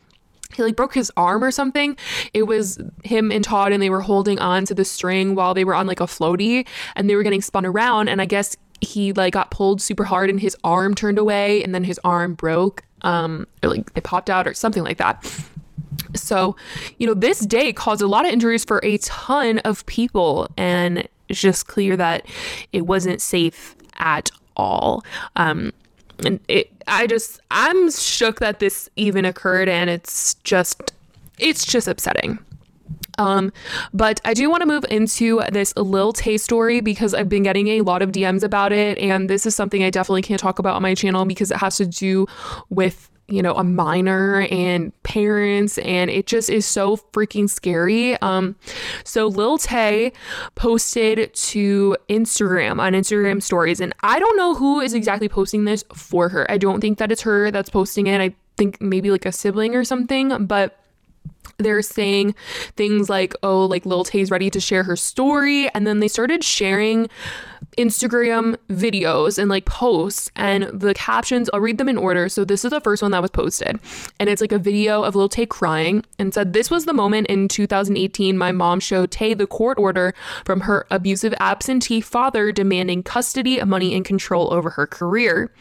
he 0.53 0.63
like 0.63 0.75
broke 0.75 0.93
his 0.93 1.11
arm 1.15 1.43
or 1.43 1.51
something. 1.51 1.95
It 2.33 2.43
was 2.43 2.79
him 3.03 3.31
and 3.31 3.43
Todd, 3.43 3.71
and 3.71 3.81
they 3.81 3.89
were 3.89 4.01
holding 4.01 4.39
on 4.39 4.65
to 4.65 4.73
the 4.73 4.85
string 4.85 5.35
while 5.35 5.53
they 5.53 5.63
were 5.63 5.75
on 5.75 5.87
like 5.87 5.99
a 5.99 6.05
floaty 6.05 6.65
and 6.95 7.09
they 7.09 7.15
were 7.15 7.23
getting 7.23 7.41
spun 7.41 7.65
around. 7.65 8.09
And 8.09 8.21
I 8.21 8.25
guess 8.25 8.57
he 8.81 9.13
like 9.13 9.33
got 9.33 9.51
pulled 9.51 9.81
super 9.81 10.05
hard 10.05 10.29
and 10.29 10.39
his 10.39 10.55
arm 10.63 10.95
turned 10.95 11.17
away 11.17 11.63
and 11.63 11.75
then 11.75 11.83
his 11.83 11.99
arm 12.03 12.33
broke. 12.33 12.83
Um, 13.01 13.47
or 13.63 13.69
like 13.69 13.91
it 13.95 14.03
popped 14.03 14.29
out 14.29 14.47
or 14.47 14.53
something 14.53 14.83
like 14.83 14.97
that. 14.97 15.25
So, 16.15 16.55
you 16.97 17.07
know, 17.07 17.13
this 17.13 17.39
day 17.39 17.71
caused 17.71 18.01
a 18.01 18.07
lot 18.07 18.25
of 18.25 18.31
injuries 18.31 18.65
for 18.65 18.81
a 18.83 18.97
ton 18.97 19.59
of 19.59 19.85
people, 19.85 20.49
and 20.57 21.07
it's 21.27 21.39
just 21.39 21.67
clear 21.67 21.95
that 21.97 22.25
it 22.73 22.87
wasn't 22.87 23.21
safe 23.21 23.75
at 23.97 24.31
all. 24.57 25.03
Um, 25.35 25.71
and 26.25 26.39
it 26.47 26.71
i 26.87 27.07
just 27.07 27.39
i'm 27.51 27.89
shook 27.91 28.39
that 28.39 28.59
this 28.59 28.89
even 28.95 29.25
occurred 29.25 29.69
and 29.69 29.89
it's 29.89 30.35
just 30.43 30.93
it's 31.39 31.65
just 31.65 31.87
upsetting. 31.87 32.39
Um, 33.17 33.51
but 33.93 34.21
I 34.23 34.33
do 34.33 34.49
want 34.49 34.61
to 34.61 34.67
move 34.67 34.85
into 34.89 35.41
this 35.51 35.75
Lil 35.75 36.13
Tay 36.13 36.37
story 36.37 36.79
because 36.79 37.13
I've 37.13 37.27
been 37.27 37.43
getting 37.43 37.67
a 37.67 37.81
lot 37.81 38.01
of 38.01 38.11
DMs 38.11 38.43
about 38.43 38.71
it, 38.71 38.97
and 38.97 39.29
this 39.29 39.45
is 39.45 39.55
something 39.55 39.83
I 39.83 39.89
definitely 39.89 40.21
can't 40.21 40.39
talk 40.39 40.57
about 40.57 40.75
on 40.75 40.81
my 40.81 40.95
channel 40.95 41.25
because 41.25 41.51
it 41.51 41.57
has 41.57 41.77
to 41.77 41.85
do 41.85 42.27
with 42.69 43.08
you 43.29 43.41
know, 43.41 43.53
a 43.55 43.63
minor 43.63 44.41
and 44.51 44.91
parents, 45.03 45.77
and 45.79 46.09
it 46.09 46.27
just 46.27 46.49
is 46.49 46.65
so 46.65 46.97
freaking 46.97 47.49
scary. 47.49 48.19
Um, 48.21 48.55
so 49.03 49.27
Lil 49.27 49.57
Tay 49.57 50.11
posted 50.55 51.33
to 51.33 51.95
Instagram 52.09 52.79
on 52.79 52.93
Instagram 52.93 53.41
stories, 53.41 53.79
and 53.79 53.93
I 54.01 54.19
don't 54.19 54.37
know 54.37 54.55
who 54.55 54.79
is 54.79 54.93
exactly 54.93 55.29
posting 55.29 55.65
this 55.65 55.83
for 55.93 56.29
her. 56.29 56.49
I 56.49 56.57
don't 56.57 56.81
think 56.81 56.97
that 56.97 57.11
it's 57.11 57.21
her 57.21 57.51
that's 57.51 57.69
posting 57.69 58.07
it. 58.07 58.21
I 58.21 58.33
think 58.57 58.81
maybe 58.81 59.11
like 59.11 59.25
a 59.25 59.31
sibling 59.31 59.75
or 59.75 59.83
something, 59.83 60.45
but 60.45 60.79
they're 61.57 61.81
saying 61.81 62.35
things 62.75 63.09
like, 63.09 63.33
oh, 63.43 63.65
like 63.65 63.85
Lil 63.85 64.03
Tay's 64.03 64.31
ready 64.31 64.49
to 64.49 64.59
share 64.59 64.83
her 64.83 64.95
story. 64.95 65.69
And 65.73 65.85
then 65.85 65.99
they 65.99 66.07
started 66.07 66.43
sharing 66.43 67.09
Instagram 67.77 68.57
videos 68.69 69.37
and 69.37 69.49
like 69.49 69.65
posts 69.65 70.29
and 70.35 70.63
the 70.65 70.93
captions, 70.93 71.49
I'll 71.53 71.61
read 71.61 71.77
them 71.77 71.89
in 71.89 71.97
order. 71.97 72.29
So 72.29 72.43
this 72.43 72.65
is 72.65 72.71
the 72.71 72.81
first 72.81 73.01
one 73.01 73.11
that 73.11 73.21
was 73.21 73.31
posted. 73.31 73.79
And 74.19 74.29
it's 74.29 74.41
like 74.41 74.51
a 74.51 74.59
video 74.59 75.03
of 75.03 75.15
Lil 75.15 75.29
Tay 75.29 75.45
crying 75.45 76.03
and 76.17 76.33
said, 76.33 76.53
This 76.53 76.69
was 76.69 76.85
the 76.85 76.93
moment 76.93 77.27
in 77.27 77.47
2018 77.47 78.37
my 78.37 78.51
mom 78.51 78.79
showed 78.79 79.11
Tay 79.11 79.33
the 79.33 79.47
court 79.47 79.77
order 79.77 80.13
from 80.45 80.61
her 80.61 80.85
abusive 80.89 81.33
absentee 81.39 82.01
father 82.01 82.51
demanding 82.51 83.03
custody, 83.03 83.63
money, 83.63 83.95
and 83.95 84.03
control 84.03 84.53
over 84.53 84.71
her 84.71 84.87
career. 84.87 85.51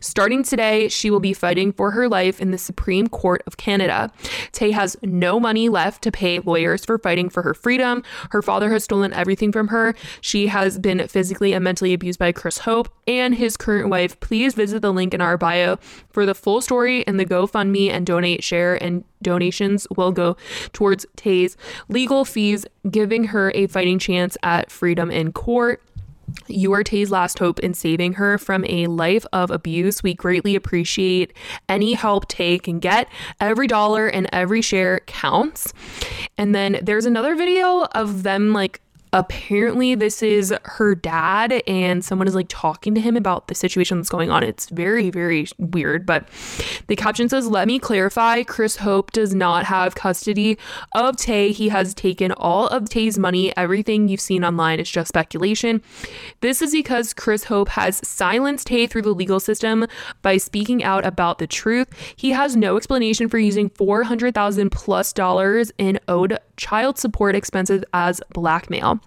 Starting 0.00 0.42
today, 0.42 0.88
she 0.88 1.10
will 1.10 1.20
be 1.20 1.32
fighting 1.32 1.72
for 1.72 1.90
her 1.90 2.08
life 2.08 2.40
in 2.40 2.50
the 2.50 2.58
Supreme 2.58 3.08
Court 3.08 3.42
of 3.46 3.56
Canada. 3.56 4.10
Tay 4.52 4.70
has 4.70 4.96
no 5.02 5.38
money 5.38 5.68
left 5.68 6.02
to 6.02 6.12
pay 6.12 6.38
lawyers 6.40 6.84
for 6.84 6.98
fighting 6.98 7.28
for 7.28 7.42
her 7.42 7.54
freedom. 7.54 8.02
Her 8.30 8.42
father 8.42 8.70
has 8.70 8.84
stolen 8.84 9.12
everything 9.12 9.52
from 9.52 9.68
her. 9.68 9.94
She 10.20 10.46
has 10.46 10.78
been 10.78 11.06
physically 11.08 11.45
and 11.52 11.64
mentally 11.64 11.92
abused 11.92 12.18
by 12.18 12.32
Chris 12.32 12.58
Hope 12.58 12.88
and 13.06 13.34
his 13.34 13.56
current 13.56 13.88
wife, 13.88 14.18
please 14.20 14.54
visit 14.54 14.82
the 14.82 14.92
link 14.92 15.14
in 15.14 15.20
our 15.20 15.36
bio 15.36 15.76
for 16.10 16.26
the 16.26 16.34
full 16.34 16.60
story 16.60 17.06
and 17.06 17.18
the 17.18 17.26
GoFundMe 17.26 17.90
and 17.90 18.06
donate, 18.06 18.42
share, 18.44 18.82
and 18.82 19.04
donations 19.22 19.86
will 19.96 20.12
go 20.12 20.36
towards 20.72 21.06
Tay's 21.16 21.56
legal 21.88 22.24
fees, 22.24 22.66
giving 22.90 23.24
her 23.24 23.52
a 23.54 23.66
fighting 23.66 23.98
chance 23.98 24.36
at 24.42 24.70
freedom 24.70 25.10
in 25.10 25.32
court. 25.32 25.82
You 26.48 26.72
are 26.72 26.82
Tay's 26.82 27.10
last 27.10 27.38
hope 27.38 27.60
in 27.60 27.72
saving 27.74 28.14
her 28.14 28.36
from 28.36 28.64
a 28.66 28.86
life 28.88 29.24
of 29.32 29.50
abuse. 29.50 30.02
We 30.02 30.14
greatly 30.14 30.56
appreciate 30.56 31.32
any 31.68 31.92
help 31.92 32.28
Tay 32.28 32.58
can 32.58 32.78
get. 32.78 33.08
Every 33.40 33.66
dollar 33.66 34.08
and 34.08 34.28
every 34.32 34.60
share 34.60 35.00
counts. 35.06 35.72
And 36.36 36.54
then 36.54 36.80
there's 36.82 37.06
another 37.06 37.36
video 37.36 37.84
of 37.94 38.22
them 38.22 38.52
like 38.52 38.80
apparently 39.16 39.94
this 39.94 40.22
is 40.22 40.54
her 40.64 40.94
dad 40.94 41.62
and 41.66 42.04
someone 42.04 42.28
is 42.28 42.34
like 42.34 42.48
talking 42.50 42.94
to 42.94 43.00
him 43.00 43.16
about 43.16 43.48
the 43.48 43.54
situation 43.54 43.96
that's 43.96 44.10
going 44.10 44.30
on. 44.30 44.42
It's 44.42 44.68
very 44.68 45.08
very 45.08 45.46
weird 45.58 46.04
but 46.04 46.28
the 46.88 46.96
caption 46.96 47.28
says 47.30 47.48
let 47.48 47.66
me 47.66 47.78
clarify. 47.78 48.42
Chris 48.42 48.76
hope 48.76 49.12
does 49.12 49.34
not 49.34 49.64
have 49.64 49.94
custody 49.94 50.58
of 50.94 51.16
tay. 51.16 51.50
He 51.50 51.70
has 51.70 51.94
taken 51.94 52.30
all 52.32 52.66
of 52.68 52.90
tay's 52.90 53.18
money. 53.18 53.56
Everything 53.56 54.06
you've 54.08 54.20
seen 54.20 54.44
online 54.44 54.80
is 54.80 54.90
just 54.90 55.08
speculation. 55.08 55.80
This 56.42 56.60
is 56.60 56.72
because 56.72 57.14
chris 57.14 57.44
hope 57.44 57.70
has 57.70 58.06
silenced 58.06 58.66
tay 58.66 58.86
through 58.86 59.02
the 59.02 59.14
legal 59.14 59.40
system 59.40 59.86
by 60.20 60.36
speaking 60.36 60.84
out 60.84 61.06
about 61.06 61.38
the 61.38 61.46
truth. 61.46 61.88
He 62.16 62.32
has 62.32 62.54
no 62.54 62.76
explanation 62.76 63.30
for 63.30 63.38
using 63.38 63.70
400000 63.70 64.68
plus 64.68 65.14
dollars 65.14 65.72
in 65.78 65.98
owed 66.06 66.38
child 66.56 66.98
support 66.98 67.34
expenses 67.34 67.84
as 67.92 68.20
blackmail. 68.32 69.00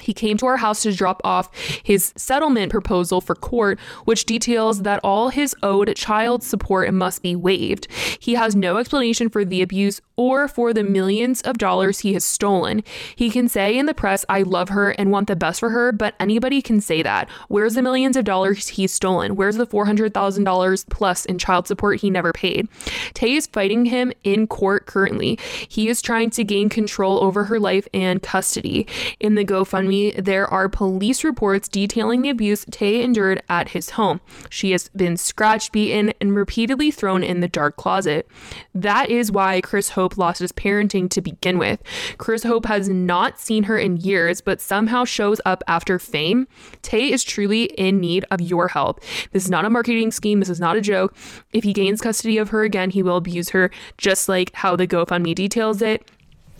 He 0.00 0.12
came 0.12 0.36
to 0.38 0.46
our 0.46 0.56
house 0.56 0.82
to 0.82 0.92
drop 0.92 1.20
off 1.24 1.50
his 1.82 2.12
settlement 2.16 2.70
proposal 2.70 3.20
for 3.20 3.34
court, 3.34 3.78
which 4.04 4.24
details 4.24 4.82
that 4.82 5.00
all 5.02 5.30
his 5.30 5.54
owed 5.62 5.94
child 5.96 6.42
support 6.42 6.92
must 6.92 7.22
be 7.22 7.36
waived. 7.36 7.88
He 8.20 8.34
has 8.34 8.56
no 8.56 8.76
explanation 8.76 9.28
for 9.28 9.44
the 9.44 9.62
abuse 9.62 10.00
or 10.16 10.48
for 10.48 10.72
the 10.72 10.82
millions 10.82 11.42
of 11.42 11.58
dollars 11.58 12.00
he 12.00 12.14
has 12.14 12.24
stolen. 12.24 12.82
He 13.14 13.30
can 13.30 13.48
say 13.48 13.76
in 13.78 13.86
the 13.86 13.94
press, 13.94 14.24
I 14.28 14.42
love 14.42 14.70
her 14.70 14.90
and 14.90 15.10
want 15.10 15.28
the 15.28 15.36
best 15.36 15.60
for 15.60 15.70
her, 15.70 15.92
but 15.92 16.14
anybody 16.18 16.62
can 16.62 16.80
say 16.80 17.02
that. 17.02 17.28
Where's 17.48 17.74
the 17.74 17.82
millions 17.82 18.16
of 18.16 18.24
dollars 18.24 18.68
he's 18.68 18.92
stolen? 18.92 19.36
Where's 19.36 19.56
the 19.56 19.66
$400,000 19.66 20.88
plus 20.88 21.24
in 21.26 21.38
child 21.38 21.66
support 21.66 22.00
he 22.00 22.10
never 22.10 22.32
paid? 22.32 22.68
Tay 23.14 23.34
is 23.34 23.46
fighting 23.46 23.86
him 23.86 24.12
in 24.24 24.46
court 24.46 24.86
currently. 24.86 25.38
He 25.68 25.88
is 25.88 26.00
trying 26.00 26.30
to 26.30 26.44
gain 26.44 26.68
control 26.68 27.22
over 27.22 27.44
her 27.44 27.60
life 27.60 27.86
and 27.92 28.22
custody. 28.22 28.86
In 29.20 29.34
the 29.34 29.44
GoFundMe, 29.44 29.85
there 30.18 30.46
are 30.46 30.68
police 30.68 31.24
reports 31.24 31.68
detailing 31.68 32.22
the 32.22 32.30
abuse 32.30 32.64
Tay 32.70 33.02
endured 33.02 33.42
at 33.50 33.70
his 33.70 33.90
home. 33.90 34.20
She 34.48 34.70
has 34.70 34.88
been 34.88 35.18
scratched, 35.18 35.72
beaten, 35.72 36.14
and 36.20 36.34
repeatedly 36.34 36.90
thrown 36.90 37.22
in 37.22 37.40
the 37.40 37.48
dark 37.48 37.76
closet. 37.76 38.26
That 38.74 39.10
is 39.10 39.30
why 39.30 39.60
Chris 39.60 39.90
Hope 39.90 40.06
Hope 40.06 40.16
lost 40.16 40.38
his 40.38 40.52
parenting 40.52 41.10
to 41.10 41.20
begin 41.20 41.58
with. 41.58 41.82
Chris 42.16 42.44
Hope 42.44 42.66
has 42.66 42.88
not 42.88 43.40
seen 43.40 43.64
her 43.64 43.76
in 43.76 43.96
years, 43.96 44.40
but 44.40 44.60
somehow 44.60 45.04
shows 45.04 45.40
up 45.44 45.64
after 45.66 45.98
fame. 45.98 46.46
Tay 46.82 47.10
is 47.10 47.24
truly 47.24 47.64
in 47.64 47.98
need 47.98 48.24
of 48.30 48.40
your 48.40 48.68
help. 48.68 49.00
This 49.32 49.46
is 49.46 49.50
not 49.50 49.64
a 49.64 49.70
marketing 49.70 50.12
scheme. 50.12 50.38
This 50.38 50.48
is 50.48 50.60
not 50.60 50.76
a 50.76 50.80
joke. 50.80 51.16
If 51.52 51.64
he 51.64 51.72
gains 51.72 52.00
custody 52.00 52.38
of 52.38 52.50
her 52.50 52.62
again, 52.62 52.90
he 52.90 53.02
will 53.02 53.16
abuse 53.16 53.48
her, 53.48 53.72
just 53.98 54.28
like 54.28 54.52
how 54.54 54.76
the 54.76 54.86
GoFundMe 54.86 55.34
details 55.34 55.82
it. 55.82 56.08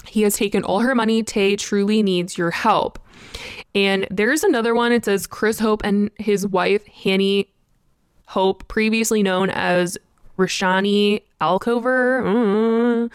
He 0.08 0.22
has 0.22 0.34
taken 0.34 0.64
all 0.64 0.80
her 0.80 0.96
money. 0.96 1.22
Tay 1.22 1.54
truly 1.54 2.02
needs 2.02 2.36
your 2.36 2.50
help. 2.50 2.98
And 3.74 4.06
there's 4.10 4.42
another 4.42 4.74
one. 4.74 4.92
It 4.92 5.04
says 5.04 5.26
Chris 5.26 5.58
Hope 5.58 5.82
and 5.84 6.10
his 6.18 6.46
wife, 6.46 6.84
Hanni 6.86 7.48
Hope, 8.26 8.66
previously 8.68 9.22
known 9.22 9.50
as 9.50 9.98
Rashani 10.38 11.22
Alcover 11.40 12.22
mm, 12.22 13.10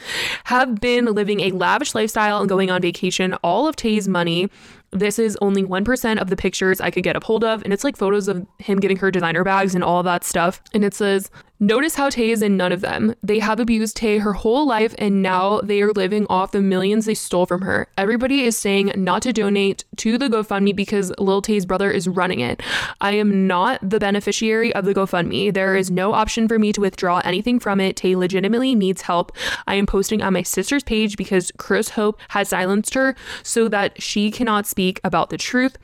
have 0.46 0.80
been 0.80 1.06
living 1.06 1.40
a 1.42 1.52
lavish 1.52 1.96
lifestyle 1.96 2.40
and 2.40 2.50
going 2.50 2.70
on 2.70 2.82
vacation. 2.82 3.34
All 3.44 3.68
of 3.68 3.76
Tay's 3.76 4.08
money 4.08 4.50
this 4.92 5.18
is 5.20 5.38
only 5.42 5.64
1% 5.64 6.22
of 6.22 6.30
the 6.30 6.36
pictures 6.36 6.82
I 6.82 6.92
could 6.92 7.04
get 7.04 7.16
a 7.16 7.26
hold 7.26 7.44
of, 7.44 7.64
and 7.64 7.72
it's 7.74 7.84
like 7.84 7.98
photos 7.98 8.28
of 8.28 8.46
him 8.60 8.80
giving 8.80 8.98
her 8.98 9.12
designer 9.12 9.44
bags 9.44 9.74
and 9.74 9.84
all 9.84 10.04
that 10.04 10.24
stuff. 10.24 10.62
And 10.74 10.84
it 10.84 10.94
says, 10.94 11.32
Notice 11.64 11.94
how 11.94 12.10
Tay 12.10 12.32
is 12.32 12.42
in 12.42 12.58
none 12.58 12.72
of 12.72 12.82
them. 12.82 13.14
They 13.22 13.38
have 13.38 13.60
abused 13.60 13.96
Tay 13.98 14.18
her 14.18 14.34
whole 14.34 14.66
life, 14.66 14.96
and 14.98 15.22
now 15.22 15.62
they 15.62 15.84
are 15.84 15.92
living 15.92 16.26
off 16.28 16.54
the 16.54 16.60
millions 16.60 17.06
they 17.06 17.14
stole 17.14 17.46
from 17.46 17.62
her. 17.62 17.88
Everybody 18.00 18.42
is 18.42 18.58
saying 18.58 18.94
not 18.98 19.22
to 19.22 19.32
donate 19.32 19.86
to 19.98 20.18
the 20.18 20.28
GoFundMe 20.28 20.76
because 20.76 21.14
Lil 21.20 21.44
Tay's 21.44 21.68
brother 21.68 21.92
is 21.92 22.08
running 22.08 22.40
it. 22.40 22.64
I 23.00 23.12
am 23.12 23.46
not 23.46 23.80
the 23.88 24.00
beneficiary 24.00 24.74
of 24.74 24.86
the 24.86 24.96
GoFundMe. 24.96 25.54
There 25.54 25.76
is 25.76 25.92
no 25.92 26.14
option 26.14 26.48
for 26.48 26.58
me 26.58 26.74
to 26.74 26.82
withdraw 26.82 27.22
anything 27.24 27.60
from 27.60 27.80
it. 27.80 27.98
Tay 27.98 28.16
legitimately 28.16 28.74
needs 28.74 29.04
help. 29.04 29.32
I 29.68 29.76
am 29.76 29.86
posting 29.86 30.24
on 30.24 30.34
my 30.34 30.42
sister's 30.42 30.84
page 30.84 31.16
because 31.16 31.52
Chris 31.60 31.90
Hope 31.90 32.20
has 32.30 32.50
silenced 32.50 32.96
her 32.96 33.16
so 33.44 33.68
that 33.68 34.02
she 34.02 34.32
cannot 34.32 34.66
speak 34.66 34.81
speak 34.82 35.00
about 35.04 35.30
the 35.30 35.38
truth. 35.38 35.78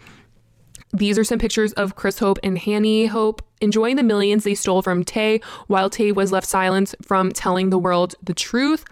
These 0.92 1.20
are 1.20 1.24
some 1.24 1.38
pictures 1.38 1.72
of 1.74 1.96
Chris 1.96 2.18
Hope 2.18 2.40
and 2.42 2.58
Hanni 2.58 3.06
Hope 3.06 3.44
enjoying 3.62 3.96
the 3.96 4.02
millions 4.02 4.44
they 4.44 4.56
stole 4.56 4.82
from 4.82 5.04
Tay 5.04 5.40
while 5.68 5.88
Tay 5.88 6.12
was 6.12 6.32
left 6.32 6.48
silent 6.48 6.96
from 7.04 7.32
telling 7.32 7.70
the 7.70 7.78
world 7.78 8.16
the 8.24 8.34
truth. 8.34 8.86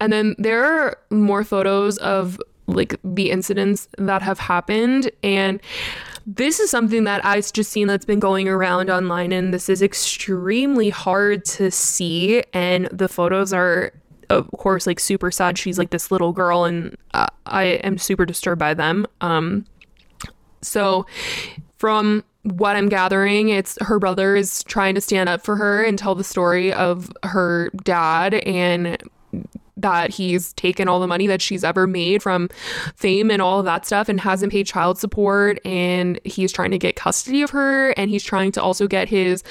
And 0.00 0.10
then 0.14 0.34
there 0.38 0.64
are 0.64 0.96
more 1.10 1.44
photos 1.44 1.98
of 1.98 2.40
like 2.66 2.98
the 3.04 3.30
incidents 3.30 3.86
that 3.98 4.22
have 4.22 4.38
happened 4.38 5.10
and 5.22 5.60
this 6.26 6.60
is 6.60 6.70
something 6.70 7.04
that 7.04 7.22
I've 7.24 7.52
just 7.52 7.70
seen 7.70 7.88
that's 7.88 8.06
been 8.06 8.20
going 8.20 8.48
around 8.48 8.88
online 8.88 9.32
and 9.32 9.52
this 9.52 9.68
is 9.68 9.82
extremely 9.82 10.88
hard 10.88 11.44
to 11.56 11.70
see 11.70 12.44
and 12.54 12.86
the 12.86 13.08
photos 13.08 13.52
are 13.52 13.92
of 14.38 14.50
course 14.58 14.86
like 14.86 15.00
super 15.00 15.30
sad. 15.30 15.58
She's 15.58 15.78
like 15.78 15.90
this 15.90 16.10
little 16.10 16.32
girl 16.32 16.64
and 16.64 16.96
uh, 17.14 17.26
i 17.46 17.64
am 17.64 17.98
super 17.98 18.26
disturbed 18.26 18.58
by 18.58 18.74
them. 18.74 19.06
Um 19.20 19.64
so 20.62 21.06
from 21.78 22.24
what 22.44 22.74
i'm 22.76 22.88
gathering 22.88 23.50
it's 23.50 23.78
her 23.82 23.98
brother 24.00 24.34
is 24.34 24.64
trying 24.64 24.94
to 24.96 25.00
stand 25.00 25.28
up 25.28 25.44
for 25.44 25.56
her 25.56 25.82
and 25.82 25.96
tell 25.96 26.14
the 26.14 26.24
story 26.24 26.72
of 26.72 27.10
her 27.22 27.70
dad 27.84 28.34
and 28.34 29.00
that 29.76 30.10
he's 30.10 30.52
taken 30.54 30.88
all 30.88 31.00
the 31.00 31.06
money 31.06 31.26
that 31.26 31.40
she's 31.40 31.64
ever 31.64 31.86
made 31.86 32.22
from 32.22 32.48
fame 32.94 33.30
and 33.30 33.40
all 33.40 33.58
of 33.58 33.64
that 33.64 33.86
stuff 33.86 34.08
and 34.08 34.20
hasn't 34.20 34.52
paid 34.52 34.66
child 34.66 34.98
support 34.98 35.58
and 35.64 36.20
he's 36.24 36.52
trying 36.52 36.70
to 36.70 36.78
get 36.78 36.94
custody 36.96 37.42
of 37.42 37.50
her 37.50 37.90
and 37.92 38.10
he's 38.10 38.22
trying 38.22 38.52
to 38.52 38.62
also 38.62 38.86
get 38.86 39.08
his 39.08 39.42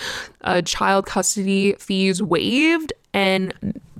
uh, 0.41 0.61
child 0.61 1.05
custody 1.05 1.73
fees 1.79 2.21
waived 2.21 2.93
and 3.13 3.53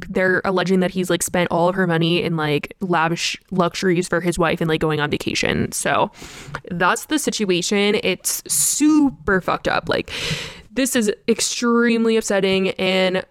they're 0.10 0.42
alleging 0.46 0.80
that 0.80 0.92
he's 0.92 1.10
like 1.10 1.24
spent 1.24 1.50
all 1.52 1.68
of 1.70 1.76
her 1.76 1.88
money 1.88 2.24
in 2.24 2.36
like 2.36 2.76
lavish 2.82 3.40
luxuries 3.52 4.08
for 4.08 4.20
his 4.20 4.38
wife 4.38 4.62
and 4.62 4.70
like 4.70 4.82
going 4.82 5.00
on 5.00 5.10
vacation. 5.10 5.72
So 5.72 6.12
that's 6.70 7.06
the 7.06 7.20
situation. 7.20 8.00
It's 8.04 8.44
super 8.52 9.42
fucked 9.42 9.68
up. 9.68 9.90
Like 9.90 10.12
this 10.72 10.96
is 10.96 11.12
extremely 11.28 12.18
upsetting 12.18 12.70
and 12.72 13.24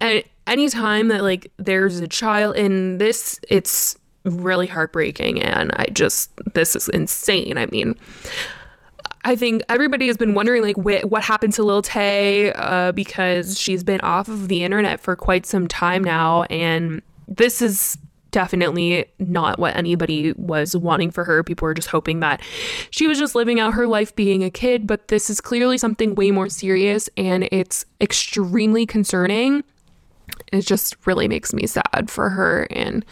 and 0.00 0.22
anytime 0.50 1.08
that 1.08 1.22
like 1.22 1.50
there's 1.56 2.00
a 2.00 2.08
child 2.08 2.56
in 2.56 2.98
this 2.98 3.40
it's 3.48 3.96
really 4.24 4.66
heartbreaking 4.66 5.42
and 5.42 5.72
I 5.76 5.86
just 5.92 6.30
this 6.54 6.76
is 6.76 6.88
insane. 6.88 7.56
I 7.56 7.66
mean, 7.66 7.94
I 9.24 9.36
think 9.36 9.62
everybody 9.68 10.06
has 10.06 10.16
been 10.16 10.34
wondering 10.34 10.62
like 10.62 10.76
wh- 10.76 11.10
what 11.10 11.22
happened 11.22 11.52
to 11.54 11.62
Lil 11.62 11.82
Tay 11.82 12.52
uh, 12.52 12.92
because 12.92 13.58
she's 13.58 13.84
been 13.84 14.00
off 14.00 14.28
of 14.28 14.48
the 14.48 14.64
internet 14.64 15.00
for 15.00 15.16
quite 15.16 15.46
some 15.46 15.68
time 15.68 16.02
now, 16.02 16.44
and 16.44 17.02
this 17.28 17.62
is 17.62 17.98
definitely 18.30 19.06
not 19.18 19.58
what 19.58 19.74
anybody 19.76 20.32
was 20.34 20.76
wanting 20.76 21.10
for 21.10 21.24
her. 21.24 21.42
People 21.42 21.66
were 21.66 21.74
just 21.74 21.88
hoping 21.88 22.20
that 22.20 22.40
she 22.90 23.08
was 23.08 23.18
just 23.18 23.34
living 23.34 23.58
out 23.58 23.74
her 23.74 23.86
life 23.86 24.14
being 24.14 24.44
a 24.44 24.50
kid, 24.50 24.86
but 24.86 25.08
this 25.08 25.28
is 25.28 25.40
clearly 25.40 25.76
something 25.76 26.14
way 26.14 26.30
more 26.30 26.48
serious, 26.48 27.08
and 27.16 27.48
it's 27.50 27.84
extremely 28.00 28.86
concerning. 28.86 29.64
It 30.52 30.62
just 30.62 30.96
really 31.06 31.28
makes 31.28 31.52
me 31.52 31.66
sad 31.66 32.08
for 32.08 32.30
her 32.30 32.66
and. 32.70 33.04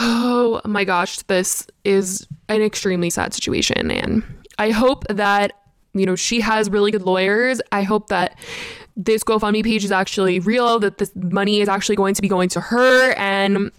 Oh 0.00 0.60
my 0.64 0.84
gosh, 0.84 1.22
this 1.22 1.66
is 1.84 2.24
an 2.48 2.62
extremely 2.62 3.10
sad 3.10 3.34
situation. 3.34 3.90
And 3.90 4.22
I 4.58 4.70
hope 4.70 5.04
that, 5.08 5.52
you 5.92 6.06
know, 6.06 6.14
she 6.14 6.40
has 6.40 6.70
really 6.70 6.92
good 6.92 7.02
lawyers. 7.02 7.60
I 7.72 7.82
hope 7.82 8.08
that 8.08 8.38
this 8.96 9.24
GoFundMe 9.24 9.64
page 9.64 9.84
is 9.84 9.92
actually 9.92 10.40
real, 10.40 10.78
that 10.80 10.98
this 10.98 11.10
money 11.16 11.60
is 11.60 11.68
actually 11.68 11.96
going 11.96 12.14
to 12.14 12.22
be 12.22 12.28
going 12.28 12.48
to 12.50 12.60
her 12.60 13.12
and 13.12 13.72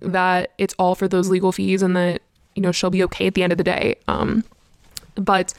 that 0.00 0.52
it's 0.58 0.74
all 0.78 0.94
for 0.94 1.08
those 1.08 1.28
legal 1.28 1.52
fees 1.52 1.82
and 1.82 1.96
that, 1.96 2.22
you 2.54 2.62
know, 2.62 2.72
she'll 2.72 2.90
be 2.90 3.02
okay 3.04 3.26
at 3.26 3.34
the 3.34 3.42
end 3.42 3.52
of 3.52 3.58
the 3.58 3.64
day. 3.64 3.96
Um, 4.08 4.44
but 5.14 5.54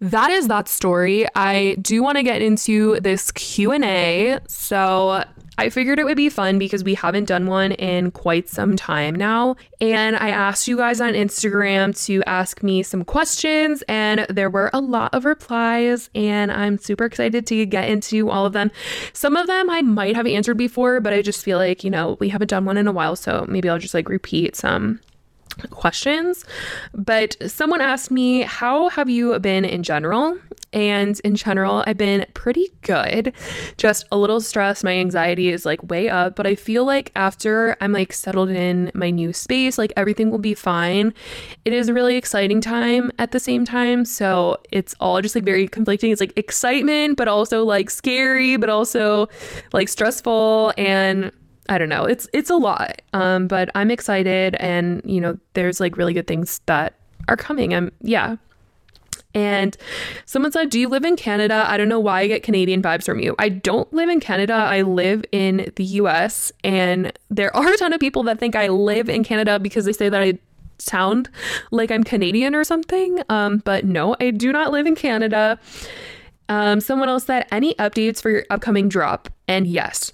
that 0.00 0.30
is 0.30 0.48
that 0.48 0.68
story. 0.68 1.26
I 1.34 1.76
do 1.80 2.02
want 2.02 2.16
to 2.16 2.22
get 2.22 2.42
into 2.42 3.00
this 3.00 3.30
Q&A. 3.32 4.38
So 4.46 5.24
I 5.60 5.68
figured 5.68 5.98
it 5.98 6.06
would 6.06 6.16
be 6.16 6.30
fun 6.30 6.58
because 6.58 6.82
we 6.82 6.94
haven't 6.94 7.26
done 7.26 7.46
one 7.46 7.72
in 7.72 8.12
quite 8.12 8.48
some 8.48 8.76
time 8.76 9.14
now. 9.14 9.56
And 9.78 10.16
I 10.16 10.30
asked 10.30 10.66
you 10.66 10.78
guys 10.78 11.02
on 11.02 11.12
Instagram 11.12 11.94
to 12.06 12.22
ask 12.26 12.62
me 12.62 12.82
some 12.82 13.04
questions, 13.04 13.82
and 13.86 14.26
there 14.30 14.48
were 14.48 14.70
a 14.72 14.80
lot 14.80 15.12
of 15.12 15.26
replies, 15.26 16.08
and 16.14 16.50
I'm 16.50 16.78
super 16.78 17.04
excited 17.04 17.46
to 17.48 17.66
get 17.66 17.90
into 17.90 18.30
all 18.30 18.46
of 18.46 18.54
them. 18.54 18.70
Some 19.12 19.36
of 19.36 19.48
them 19.48 19.68
I 19.68 19.82
might 19.82 20.16
have 20.16 20.26
answered 20.26 20.56
before, 20.56 20.98
but 20.98 21.12
I 21.12 21.20
just 21.20 21.44
feel 21.44 21.58
like, 21.58 21.84
you 21.84 21.90
know, 21.90 22.16
we 22.20 22.30
haven't 22.30 22.48
done 22.48 22.64
one 22.64 22.78
in 22.78 22.88
a 22.88 22.92
while, 22.92 23.14
so 23.14 23.44
maybe 23.46 23.68
I'll 23.68 23.78
just 23.78 23.92
like 23.92 24.08
repeat 24.08 24.56
some 24.56 24.98
questions. 25.70 26.44
But 26.94 27.36
someone 27.46 27.80
asked 27.80 28.10
me, 28.10 28.42
How 28.42 28.88
have 28.90 29.08
you 29.08 29.38
been 29.38 29.64
in 29.64 29.82
general? 29.82 30.38
And 30.72 31.20
in 31.24 31.34
general, 31.34 31.82
I've 31.86 31.96
been 31.96 32.26
pretty 32.34 32.68
good. 32.82 33.32
Just 33.76 34.06
a 34.12 34.16
little 34.16 34.40
stressed. 34.40 34.84
My 34.84 34.92
anxiety 34.92 35.48
is 35.48 35.66
like 35.66 35.82
way 35.90 36.08
up, 36.08 36.36
but 36.36 36.46
I 36.46 36.54
feel 36.54 36.84
like 36.84 37.10
after 37.16 37.76
I'm 37.80 37.92
like 37.92 38.12
settled 38.12 38.50
in 38.50 38.90
my 38.94 39.10
new 39.10 39.32
space, 39.32 39.78
like 39.78 39.92
everything 39.96 40.30
will 40.30 40.38
be 40.38 40.54
fine. 40.54 41.12
It 41.64 41.72
is 41.72 41.88
a 41.88 41.94
really 41.94 42.16
exciting 42.16 42.60
time 42.60 43.10
at 43.18 43.32
the 43.32 43.40
same 43.40 43.64
time. 43.64 44.04
So 44.04 44.58
it's 44.70 44.94
all 45.00 45.20
just 45.20 45.34
like 45.34 45.44
very 45.44 45.66
conflicting. 45.66 46.12
It's 46.12 46.20
like 46.20 46.34
excitement, 46.36 47.16
but 47.16 47.26
also 47.26 47.64
like 47.64 47.90
scary, 47.90 48.56
but 48.56 48.70
also 48.70 49.28
like 49.72 49.88
stressful. 49.88 50.72
And 50.78 51.32
I 51.70 51.78
don't 51.78 51.88
know. 51.88 52.04
It's 52.04 52.28
it's 52.32 52.50
a 52.50 52.56
lot. 52.56 53.00
Um, 53.12 53.46
but 53.46 53.70
I'm 53.74 53.90
excited 53.90 54.56
and 54.56 55.00
you 55.04 55.20
know, 55.20 55.38
there's 55.54 55.80
like 55.80 55.96
really 55.96 56.12
good 56.12 56.26
things 56.26 56.60
that 56.66 56.94
are 57.28 57.36
coming. 57.36 57.72
I'm 57.72 57.92
yeah. 58.02 58.36
And 59.32 59.76
someone 60.26 60.50
said, 60.50 60.70
Do 60.70 60.80
you 60.80 60.88
live 60.88 61.04
in 61.04 61.14
Canada? 61.14 61.64
I 61.68 61.76
don't 61.76 61.88
know 61.88 62.00
why 62.00 62.22
I 62.22 62.26
get 62.26 62.42
Canadian 62.42 62.82
vibes 62.82 63.04
from 63.04 63.20
you. 63.20 63.36
I 63.38 63.48
don't 63.48 63.90
live 63.92 64.08
in 64.08 64.18
Canada. 64.18 64.54
I 64.54 64.82
live 64.82 65.24
in 65.30 65.72
the 65.76 65.84
US. 65.84 66.50
And 66.64 67.12
there 67.30 67.54
are 67.56 67.72
a 67.72 67.76
ton 67.76 67.92
of 67.92 68.00
people 68.00 68.24
that 68.24 68.40
think 68.40 68.56
I 68.56 68.66
live 68.66 69.08
in 69.08 69.22
Canada 69.22 69.60
because 69.60 69.84
they 69.84 69.92
say 69.92 70.08
that 70.08 70.20
I 70.20 70.38
sound 70.78 71.30
like 71.70 71.92
I'm 71.92 72.02
Canadian 72.02 72.56
or 72.56 72.64
something. 72.64 73.22
Um, 73.28 73.58
but 73.58 73.84
no, 73.84 74.16
I 74.18 74.32
do 74.32 74.50
not 74.50 74.72
live 74.72 74.86
in 74.86 74.96
Canada. 74.96 75.60
Um, 76.48 76.80
someone 76.80 77.08
else 77.08 77.26
said, 77.26 77.46
Any 77.52 77.74
updates 77.74 78.20
for 78.20 78.30
your 78.30 78.44
upcoming 78.50 78.88
drop? 78.88 79.28
And 79.46 79.68
yes, 79.68 80.10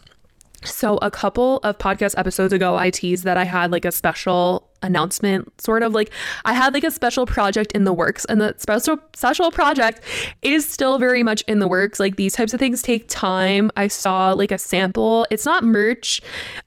so, 0.65 0.99
a 0.99 1.11
couple 1.11 1.59
of 1.59 1.79
podcast 1.79 2.15
episodes 2.19 2.53
ago, 2.53 2.77
I 2.77 2.91
teased 2.91 3.25
that 3.25 3.37
I 3.37 3.45
had 3.45 3.71
like 3.71 3.85
a 3.85 3.93
special 3.93 4.69
announcement, 4.83 5.61
sort 5.61 5.83
of 5.83 5.93
like 5.93 6.11
I 6.45 6.53
had 6.53 6.75
like 6.75 6.85
a 6.85 6.91
special 6.91 7.27
project 7.27 7.73
in 7.73 7.85
the 7.85 7.93
works, 7.93 8.25
and 8.25 8.41
the 8.41 8.55
special 8.59 8.99
special 9.15 9.51
project 9.51 10.01
is 10.43 10.69
still 10.69 10.99
very 10.99 11.23
much 11.23 11.43
in 11.43 11.59
the 11.59 11.69
works. 11.69 12.01
Like 12.01 12.17
these 12.17 12.33
types 12.33 12.55
of 12.55 12.61
things 12.61 12.83
take 12.83 13.07
time. 13.09 13.71
I 13.77 13.89
saw 13.89 14.33
like 14.33 14.51
a 14.51 14.59
sample. 14.59 15.27
It's 15.31 15.45
not 15.45 15.63
merch. 15.63 16.23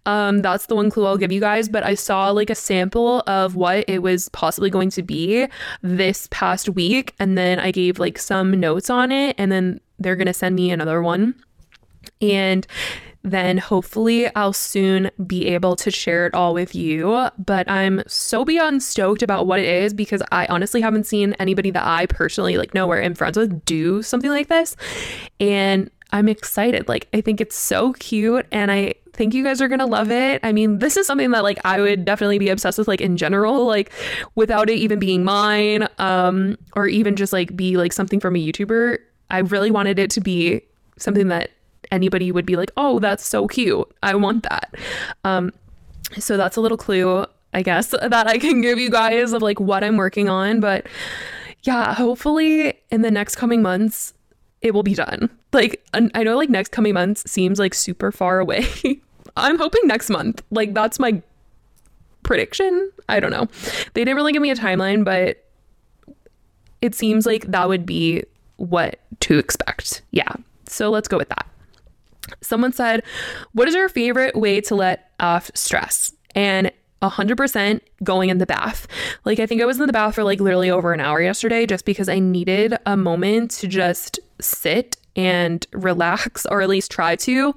Um, 0.05 0.41
that's 0.41 0.67
the 0.67 0.75
one 0.75 0.89
clue 0.91 1.05
I'll 1.05 1.17
give 1.17 1.31
you 1.31 1.39
guys, 1.39 1.67
but 1.67 1.83
I 1.83 1.95
saw 1.95 2.29
like 2.29 2.49
a 2.49 2.55
sample 2.55 3.21
of 3.27 3.55
what 3.55 3.85
it 3.87 3.99
was 4.03 4.29
possibly 4.29 4.69
going 4.69 4.91
to 4.91 5.03
be 5.03 5.47
this 5.81 6.27
past 6.31 6.69
week, 6.69 7.15
and 7.19 7.37
then 7.37 7.59
I 7.59 7.71
gave 7.71 7.99
like 7.99 8.19
some 8.19 8.59
notes 8.59 8.89
on 8.89 9.11
it, 9.11 9.35
and 9.37 9.51
then 9.51 9.79
they're 9.97 10.15
gonna 10.15 10.33
send 10.33 10.55
me 10.55 10.71
another 10.71 11.01
one. 11.01 11.35
And 12.21 12.65
then 13.23 13.57
hopefully 13.57 14.33
I'll 14.35 14.53
soon 14.53 15.11
be 15.25 15.47
able 15.47 15.75
to 15.77 15.91
share 15.91 16.25
it 16.25 16.33
all 16.33 16.53
with 16.53 16.73
you. 16.73 17.27
But 17.37 17.69
I'm 17.69 18.01
so 18.07 18.45
beyond 18.45 18.81
stoked 18.81 19.21
about 19.21 19.45
what 19.45 19.59
it 19.59 19.65
is 19.65 19.93
because 19.93 20.23
I 20.31 20.45
honestly 20.47 20.81
haven't 20.81 21.05
seen 21.05 21.33
anybody 21.33 21.71
that 21.71 21.85
I 21.85 22.05
personally 22.05 22.57
like 22.57 22.73
know 22.73 22.89
or 22.89 23.01
am 23.01 23.15
friends 23.15 23.37
with 23.37 23.65
do 23.65 24.01
something 24.01 24.29
like 24.29 24.47
this. 24.47 24.75
And 25.39 25.91
I'm 26.11 26.27
excited. 26.27 26.87
Like, 26.87 27.07
I 27.13 27.21
think 27.21 27.39
it's 27.39 27.55
so 27.55 27.93
cute 27.93 28.47
and 28.51 28.71
I 28.71 28.95
think 29.13 29.33
you 29.33 29.43
guys 29.43 29.61
are 29.61 29.67
going 29.67 29.79
to 29.79 29.85
love 29.85 30.11
it. 30.11 30.39
I 30.43 30.53
mean, 30.53 30.79
this 30.79 30.95
is 30.95 31.05
something 31.05 31.31
that 31.31 31.43
like 31.43 31.59
I 31.65 31.81
would 31.81 32.05
definitely 32.05 32.39
be 32.39 32.49
obsessed 32.49 32.77
with 32.77 32.87
like 32.87 33.01
in 33.01 33.17
general, 33.17 33.65
like 33.65 33.91
without 34.35 34.69
it 34.69 34.77
even 34.77 34.97
being 34.97 35.23
mine 35.23 35.87
um 35.97 36.57
or 36.73 36.87
even 36.87 37.15
just 37.15 37.33
like 37.33 37.55
be 37.55 37.75
like 37.75 37.91
something 37.91 38.19
from 38.19 38.35
a 38.35 38.39
YouTuber. 38.39 38.97
I 39.29 39.39
really 39.39 39.71
wanted 39.71 39.99
it 39.99 40.09
to 40.11 40.21
be 40.21 40.61
something 40.97 41.27
that 41.27 41.51
anybody 41.91 42.31
would 42.31 42.45
be 42.45 42.55
like, 42.55 42.71
oh, 42.77 42.99
that's 42.99 43.25
so 43.25 43.47
cute. 43.47 43.87
I 44.03 44.15
want 44.15 44.43
that. 44.43 44.75
Um, 45.23 45.53
so 46.17 46.37
that's 46.37 46.57
a 46.57 46.61
little 46.61 46.77
clue, 46.77 47.25
I 47.53 47.61
guess, 47.61 47.87
that 48.01 48.27
I 48.27 48.37
can 48.37 48.61
give 48.61 48.79
you 48.79 48.89
guys 48.89 49.33
of 49.33 49.41
like 49.41 49.59
what 49.59 49.83
I'm 49.83 49.97
working 49.97 50.29
on. 50.29 50.59
But 50.59 50.87
yeah, 51.63 51.93
hopefully 51.93 52.73
in 52.89 53.01
the 53.01 53.11
next 53.11 53.35
coming 53.35 53.61
months, 53.61 54.13
it 54.61 54.73
will 54.73 54.83
be 54.83 54.93
done. 54.93 55.29
Like, 55.53 55.83
I 55.93 56.23
know 56.23 56.37
like 56.37 56.49
next 56.49 56.71
coming 56.71 56.93
months 56.93 57.29
seems 57.29 57.59
like 57.59 57.73
super 57.73 58.11
far 58.11 58.39
away. 58.39 58.67
I'm 59.37 59.57
hoping 59.57 59.81
next 59.85 60.09
month. 60.09 60.43
Like, 60.51 60.73
that's 60.73 60.99
my 60.99 61.21
prediction. 62.23 62.91
I 63.07 63.19
don't 63.19 63.31
know. 63.31 63.47
They 63.93 64.01
didn't 64.03 64.15
really 64.15 64.33
give 64.33 64.41
me 64.41 64.51
a 64.51 64.55
timeline, 64.55 65.03
but 65.05 65.45
it 66.81 66.93
seems 66.93 67.25
like 67.25 67.45
that 67.45 67.67
would 67.67 67.85
be 67.85 68.23
what 68.57 68.99
to 69.21 69.37
expect. 69.37 70.01
Yeah. 70.11 70.33
So 70.67 70.89
let's 70.89 71.07
go 71.07 71.17
with 71.17 71.29
that. 71.29 71.47
Someone 72.41 72.73
said, 72.73 73.03
What 73.53 73.67
is 73.67 73.75
your 73.75 73.89
favorite 73.89 74.35
way 74.35 74.61
to 74.61 74.75
let 74.75 75.11
off 75.19 75.51
stress? 75.53 76.13
And 76.35 76.71
100% 77.01 77.81
going 78.03 78.29
in 78.29 78.39
the 78.39 78.45
bath. 78.45 78.87
Like, 79.25 79.39
I 79.39 79.45
think 79.45 79.61
I 79.61 79.65
was 79.65 79.79
in 79.79 79.87
the 79.87 79.93
bath 79.93 80.15
for 80.15 80.23
like 80.23 80.39
literally 80.39 80.69
over 80.69 80.93
an 80.93 80.99
hour 80.99 81.21
yesterday 81.21 81.65
just 81.65 81.85
because 81.85 82.09
I 82.09 82.19
needed 82.19 82.75
a 82.85 82.97
moment 82.97 83.51
to 83.51 83.67
just 83.67 84.19
sit 84.41 84.97
and 85.15 85.65
relax 85.73 86.45
or 86.45 86.61
at 86.61 86.69
least 86.69 86.91
try 86.91 87.15
to 87.15 87.53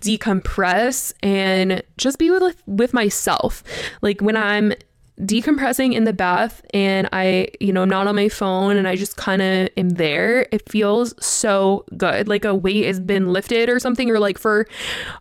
decompress 0.00 1.12
and 1.22 1.82
just 1.98 2.18
be 2.18 2.30
with 2.30 2.62
with 2.66 2.94
myself. 2.94 3.62
Like 4.00 4.20
when 4.20 4.36
I'm 4.36 4.72
decompressing 5.20 5.94
in 5.94 6.04
the 6.04 6.12
bath 6.12 6.60
and 6.74 7.08
I, 7.12 7.48
you 7.60 7.72
know, 7.72 7.82
I'm 7.82 7.88
not 7.88 8.08
on 8.08 8.16
my 8.16 8.28
phone 8.28 8.76
and 8.76 8.88
I 8.88 8.96
just 8.96 9.16
kind 9.16 9.40
of 9.40 9.68
am 9.76 9.90
there, 9.90 10.48
it 10.50 10.68
feels 10.68 11.14
so 11.24 11.84
good. 11.96 12.26
Like 12.26 12.44
a 12.44 12.54
weight 12.54 12.84
has 12.86 12.98
been 12.98 13.32
lifted 13.32 13.68
or 13.68 13.78
something, 13.78 14.10
or 14.10 14.18
like 14.18 14.38
for 14.38 14.66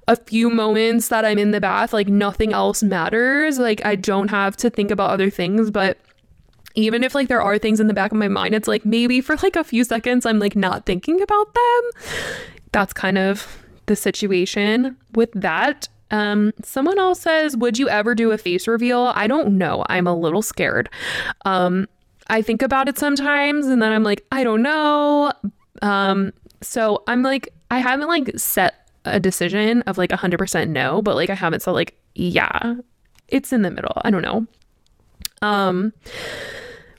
a 0.07 0.15
few 0.15 0.49
moments 0.49 1.09
that 1.09 1.25
I'm 1.25 1.37
in 1.37 1.51
the 1.51 1.61
bath, 1.61 1.93
like 1.93 2.07
nothing 2.07 2.53
else 2.53 2.81
matters. 2.81 3.59
Like 3.59 3.85
I 3.85 3.95
don't 3.95 4.29
have 4.29 4.57
to 4.57 4.69
think 4.69 4.89
about 4.89 5.11
other 5.11 5.29
things, 5.29 5.69
but 5.69 5.99
even 6.75 7.03
if 7.03 7.13
like 7.13 7.27
there 7.27 7.41
are 7.41 7.59
things 7.59 7.79
in 7.79 7.85
the 7.85 7.93
back 7.93 8.11
of 8.11 8.17
my 8.17 8.27
mind, 8.27 8.55
it's 8.55 8.67
like 8.67 8.85
maybe 8.85 9.21
for 9.21 9.35
like 9.37 9.55
a 9.55 9.63
few 9.63 9.83
seconds 9.83 10.25
I'm 10.25 10.39
like 10.39 10.55
not 10.55 10.87
thinking 10.87 11.21
about 11.21 11.53
them. 11.53 12.13
That's 12.71 12.93
kind 12.93 13.19
of 13.19 13.63
the 13.85 13.95
situation 13.95 14.97
with 15.13 15.29
that. 15.33 15.87
Um, 16.13 16.53
someone 16.63 16.99
else 16.99 17.19
says, 17.19 17.57
Would 17.57 17.79
you 17.79 17.89
ever 17.89 18.13
do 18.13 18.31
a 18.31 18.37
face 18.37 18.67
reveal? 18.67 19.11
I 19.15 19.27
don't 19.27 19.57
know. 19.57 19.83
I'm 19.89 20.07
a 20.07 20.15
little 20.15 20.43
scared. 20.43 20.89
Um, 21.43 21.87
I 22.27 22.41
think 22.41 22.61
about 22.61 22.87
it 22.87 22.97
sometimes 22.97 23.65
and 23.65 23.81
then 23.81 23.91
I'm 23.91 24.03
like, 24.03 24.23
I 24.31 24.43
don't 24.43 24.61
know. 24.61 25.33
Um, 25.81 26.31
so 26.61 27.03
I'm 27.07 27.23
like, 27.23 27.49
I 27.71 27.79
haven't 27.79 28.07
like 28.07 28.31
set 28.37 28.87
a 29.05 29.19
decision 29.19 29.81
of 29.81 29.97
like 29.97 30.11
100% 30.11 30.69
no, 30.69 31.01
but 31.01 31.15
like 31.15 31.29
I 31.29 31.35
haven't 31.35 31.61
said 31.61 31.71
like, 31.71 31.97
yeah, 32.15 32.75
it's 33.27 33.51
in 33.51 33.63
the 33.63 33.71
middle. 33.71 33.93
I 34.03 34.11
don't 34.11 34.21
know. 34.21 34.47
Um, 35.41 35.93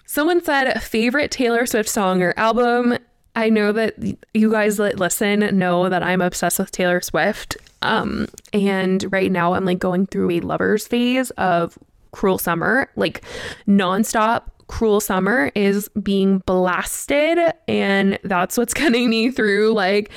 someone 0.07 0.43
said 0.43 0.83
favorite 0.83 1.31
Taylor 1.31 1.67
Swift 1.67 1.89
song 1.89 2.21
or 2.21 2.35
album. 2.37 2.99
I 3.37 3.49
know 3.49 3.73
that 3.73 3.95
you 4.35 4.51
guys 4.51 4.77
that 4.77 4.99
listen 4.99 5.57
know 5.57 5.89
that 5.89 6.03
I'm 6.03 6.21
obsessed 6.21 6.59
with 6.59 6.73
Taylor 6.73 7.01
Swift. 7.01 7.57
Um, 7.85 8.27
and 8.53 9.05
right 9.13 9.31
now 9.31 9.55
I'm 9.55 9.65
like 9.65 9.79
going 9.79 10.07
through 10.07 10.31
a 10.31 10.41
lover's 10.41 10.87
phase 10.87 11.31
of 11.33 11.79
Cruel 12.13 12.39
Summer, 12.39 12.91
like 12.97 13.23
nonstop. 13.69 14.45
Cruel 14.67 15.01
Summer 15.01 15.53
is 15.55 15.91
being 16.03 16.39
blasted, 16.39 17.39
and 17.69 18.19
that's 18.25 18.57
what's 18.57 18.73
getting 18.83 19.11
me 19.11 19.31
through 19.31 19.75
like 19.75 20.11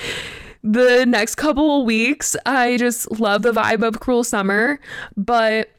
the 0.64 1.06
next 1.06 1.36
couple 1.36 1.82
of 1.82 1.86
weeks. 1.86 2.36
I 2.46 2.78
just 2.78 3.20
love 3.20 3.42
the 3.42 3.52
vibe 3.52 3.86
of 3.86 4.00
Cruel 4.00 4.24
Summer, 4.24 4.80
but 5.18 5.70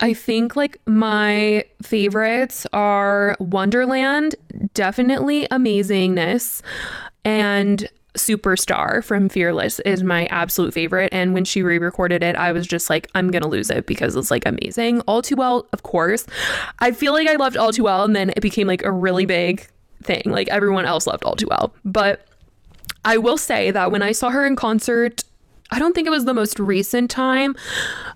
I 0.00 0.14
think 0.14 0.56
like 0.56 0.80
my 0.86 1.64
favorites 1.82 2.66
are 2.72 3.36
Wonderland, 3.38 4.34
definitely 4.74 5.46
Amazingness, 5.48 6.60
and 7.24 7.88
Superstar 8.16 9.02
from 9.04 9.28
Fearless 9.28 9.80
is 9.80 10.02
my 10.02 10.26
absolute 10.26 10.74
favorite. 10.74 11.10
And 11.12 11.34
when 11.34 11.44
she 11.44 11.62
re 11.62 11.78
recorded 11.78 12.22
it, 12.22 12.36
I 12.36 12.52
was 12.52 12.66
just 12.66 12.90
like, 12.90 13.08
I'm 13.14 13.30
going 13.30 13.42
to 13.42 13.48
lose 13.48 13.70
it 13.70 13.86
because 13.86 14.16
it's 14.16 14.30
like 14.30 14.46
amazing. 14.46 15.00
All 15.02 15.22
Too 15.22 15.36
Well, 15.36 15.66
of 15.72 15.82
course. 15.82 16.26
I 16.80 16.92
feel 16.92 17.12
like 17.12 17.28
I 17.28 17.36
loved 17.36 17.56
All 17.56 17.72
Too 17.72 17.84
Well, 17.84 18.04
and 18.04 18.14
then 18.14 18.30
it 18.30 18.40
became 18.40 18.66
like 18.66 18.84
a 18.84 18.92
really 18.92 19.26
big 19.26 19.66
thing. 20.02 20.22
Like 20.26 20.48
everyone 20.48 20.84
else 20.84 21.06
loved 21.06 21.24
All 21.24 21.36
Too 21.36 21.48
Well. 21.48 21.74
But 21.84 22.26
I 23.04 23.18
will 23.18 23.38
say 23.38 23.70
that 23.70 23.92
when 23.92 24.02
I 24.02 24.12
saw 24.12 24.30
her 24.30 24.46
in 24.46 24.56
concert 24.56 25.24
I 25.70 25.78
don't 25.78 25.94
think 25.94 26.06
it 26.06 26.10
was 26.10 26.24
the 26.24 26.34
most 26.34 26.58
recent 26.58 27.10
time. 27.10 27.56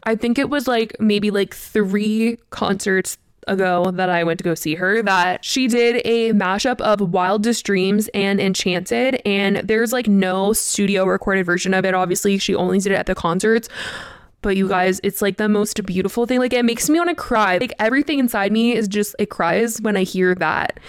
I 0.04 0.14
think 0.14 0.38
it 0.38 0.48
was 0.50 0.68
like 0.68 0.96
maybe 1.00 1.30
like 1.30 1.54
three 1.54 2.38
concerts 2.50 3.18
ago 3.50 3.90
that 3.90 4.08
I 4.08 4.24
went 4.24 4.38
to 4.38 4.44
go 4.44 4.54
see 4.54 4.76
her 4.76 5.02
that 5.02 5.44
she 5.44 5.68
did 5.68 6.00
a 6.06 6.32
mashup 6.32 6.80
of 6.80 7.00
Wildest 7.12 7.64
Dreams 7.64 8.08
and 8.14 8.40
Enchanted. 8.40 9.20
And 9.26 9.56
there's 9.58 9.92
like 9.92 10.06
no 10.06 10.52
studio 10.52 11.04
recorded 11.04 11.44
version 11.44 11.74
of 11.74 11.84
it. 11.84 11.92
Obviously, 11.92 12.38
she 12.38 12.54
only 12.54 12.78
did 12.78 12.92
it 12.92 12.96
at 12.96 13.06
the 13.06 13.14
concerts. 13.14 13.68
But 14.42 14.56
you 14.56 14.68
guys, 14.68 15.00
it's 15.02 15.20
like 15.20 15.36
the 15.36 15.48
most 15.48 15.84
beautiful 15.84 16.24
thing. 16.24 16.38
Like 16.38 16.54
it 16.54 16.64
makes 16.64 16.88
me 16.88 16.98
want 16.98 17.10
to 17.10 17.14
cry. 17.14 17.58
Like 17.58 17.74
everything 17.78 18.18
inside 18.18 18.52
me 18.52 18.74
is 18.74 18.88
just, 18.88 19.14
it 19.18 19.26
cries 19.26 19.82
when 19.82 19.96
I 19.96 20.04
hear 20.04 20.34
that. 20.36 20.80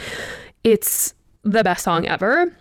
It's 0.63 1.13
the 1.43 1.63
best 1.63 1.84
song 1.84 2.08
ever. 2.08 2.56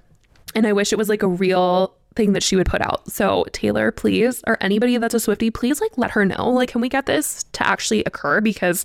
And 0.55 0.67
I 0.67 0.73
wish 0.73 0.93
it 0.93 0.97
was 0.97 1.09
like 1.09 1.23
a 1.23 1.29
real 1.29 1.95
thing 2.17 2.33
that 2.33 2.43
she 2.43 2.57
would 2.57 2.67
put 2.67 2.81
out. 2.81 3.11
So 3.11 3.45
Taylor, 3.53 3.91
please, 3.93 4.43
or 4.47 4.59
anybody 4.61 4.97
that's 4.97 5.15
a 5.15 5.21
Swifty, 5.21 5.51
please 5.51 5.81
like 5.81 5.97
let 5.97 6.11
her 6.13 6.25
know. 6.25 6.51
Like, 6.51 6.71
can 6.71 6.81
we 6.81 6.89
get 6.89 7.07
this 7.07 7.45
to 7.53 7.67
actually 7.67 8.05
occur? 8.05 8.41
Because 8.41 8.85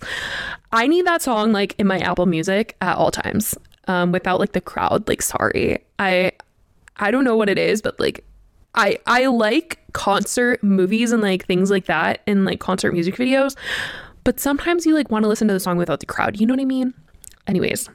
I 0.71 0.87
need 0.87 1.05
that 1.07 1.21
song 1.21 1.51
like 1.51 1.75
in 1.77 1.87
my 1.87 1.99
Apple 1.99 2.25
Music 2.25 2.75
at 2.81 2.95
all 2.97 3.11
times. 3.11 3.55
Um, 3.87 4.11
without 4.11 4.39
like 4.39 4.53
the 4.53 4.61
crowd. 4.61 5.07
Like, 5.07 5.21
sorry. 5.21 5.85
I 5.99 6.31
I 6.97 7.11
don't 7.11 7.23
know 7.23 7.35
what 7.35 7.49
it 7.49 7.59
is, 7.59 7.81
but 7.81 7.99
like 7.99 8.23
I 8.73 8.97
I 9.05 9.27
like 9.27 9.79
concert 9.93 10.63
movies 10.63 11.11
and 11.11 11.21
like 11.21 11.45
things 11.45 11.71
like 11.71 11.85
that 11.85 12.21
and 12.27 12.45
like 12.45 12.59
concert 12.59 12.93
music 12.93 13.15
videos. 13.15 13.55
But 14.23 14.39
sometimes 14.39 14.85
you 14.85 14.95
like 14.95 15.11
want 15.11 15.23
to 15.23 15.29
listen 15.29 15.47
to 15.47 15.53
the 15.53 15.59
song 15.59 15.77
without 15.77 15.99
the 15.99 16.05
crowd. 16.05 16.39
You 16.39 16.47
know 16.47 16.53
what 16.53 16.61
I 16.61 16.65
mean? 16.65 16.93
Anyways, 17.47 17.89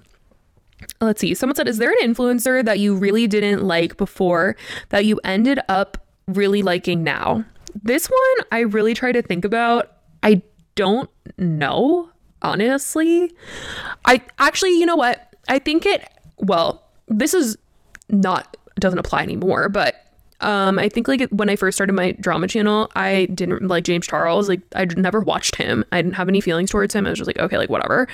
let's 1.00 1.20
see. 1.20 1.34
Someone 1.34 1.56
said, 1.56 1.68
Is 1.68 1.78
there 1.78 1.90
an 1.90 1.98
influencer 2.02 2.64
that 2.64 2.78
you 2.78 2.94
really 2.94 3.26
didn't 3.26 3.64
like 3.64 3.96
before 3.96 4.56
that 4.90 5.04
you 5.04 5.20
ended 5.24 5.60
up 5.68 5.98
really 6.26 6.62
liking 6.62 7.02
now? 7.02 7.44
This 7.82 8.08
one 8.08 8.46
I 8.52 8.60
really 8.60 8.94
try 8.94 9.12
to 9.12 9.22
think 9.22 9.44
about. 9.44 9.92
I 10.22 10.42
don't 10.74 11.10
know, 11.38 12.10
honestly. 12.42 13.32
I 14.04 14.22
actually, 14.38 14.78
you 14.78 14.86
know 14.86 14.96
what? 14.96 15.34
I 15.48 15.58
think 15.58 15.86
it, 15.86 16.06
well, 16.38 16.86
this 17.08 17.34
is 17.34 17.56
not, 18.08 18.56
doesn't 18.78 18.98
apply 18.98 19.22
anymore, 19.22 19.68
but 19.68 19.96
um, 20.40 20.78
I 20.78 20.88
think 20.88 21.06
like 21.06 21.28
when 21.30 21.50
I 21.50 21.56
first 21.56 21.76
started 21.76 21.92
my 21.92 22.12
drama 22.12 22.48
channel, 22.48 22.90
I 22.96 23.26
didn't 23.26 23.66
like 23.68 23.84
James 23.84 24.06
Charles. 24.06 24.48
Like 24.48 24.62
I 24.74 24.86
never 24.86 25.20
watched 25.20 25.56
him. 25.56 25.84
I 25.92 26.00
didn't 26.00 26.14
have 26.14 26.28
any 26.28 26.40
feelings 26.40 26.70
towards 26.70 26.94
him. 26.94 27.06
I 27.06 27.10
was 27.10 27.18
just 27.18 27.26
like, 27.26 27.38
okay, 27.38 27.58
like 27.58 27.70
whatever. 27.70 28.08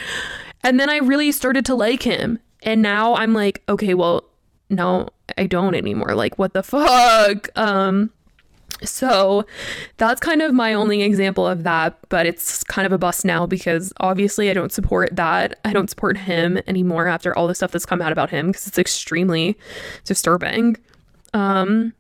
And 0.64 0.80
then 0.80 0.90
I 0.90 0.96
really 0.98 1.30
started 1.30 1.64
to 1.66 1.74
like 1.74 2.02
him. 2.02 2.38
And 2.66 2.82
now 2.82 3.14
I'm 3.14 3.32
like, 3.32 3.62
okay, 3.68 3.94
well, 3.94 4.24
no, 4.68 5.08
I 5.38 5.46
don't 5.46 5.74
anymore. 5.74 6.14
Like, 6.14 6.38
what 6.38 6.52
the 6.52 6.64
fuck? 6.64 7.48
Um, 7.56 8.10
so 8.82 9.46
that's 9.96 10.20
kind 10.20 10.42
of 10.42 10.52
my 10.52 10.74
only 10.74 11.02
example 11.02 11.46
of 11.46 11.62
that, 11.62 11.96
but 12.08 12.26
it's 12.26 12.62
kind 12.64 12.84
of 12.84 12.92
a 12.92 12.98
bust 12.98 13.24
now 13.24 13.46
because 13.46 13.92
obviously 14.00 14.50
I 14.50 14.52
don't 14.52 14.72
support 14.72 15.14
that. 15.16 15.58
I 15.64 15.72
don't 15.72 15.88
support 15.88 16.18
him 16.18 16.58
anymore 16.66 17.06
after 17.06 17.36
all 17.38 17.46
the 17.46 17.54
stuff 17.54 17.70
that's 17.70 17.86
come 17.86 18.02
out 18.02 18.12
about 18.12 18.30
him 18.30 18.48
because 18.48 18.66
it's 18.66 18.78
extremely 18.78 19.56
disturbing. 20.04 20.76
Um, 21.32 21.94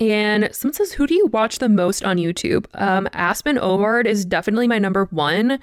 and 0.00 0.48
someone 0.52 0.74
says, 0.74 0.92
Who 0.92 1.06
do 1.06 1.14
you 1.14 1.26
watch 1.26 1.58
the 1.58 1.68
most 1.68 2.02
on 2.04 2.16
YouTube? 2.16 2.66
Um, 2.74 3.08
Aspen 3.12 3.56
Ovard 3.56 4.06
is 4.06 4.24
definitely 4.24 4.66
my 4.66 4.78
number 4.78 5.06
one. 5.10 5.58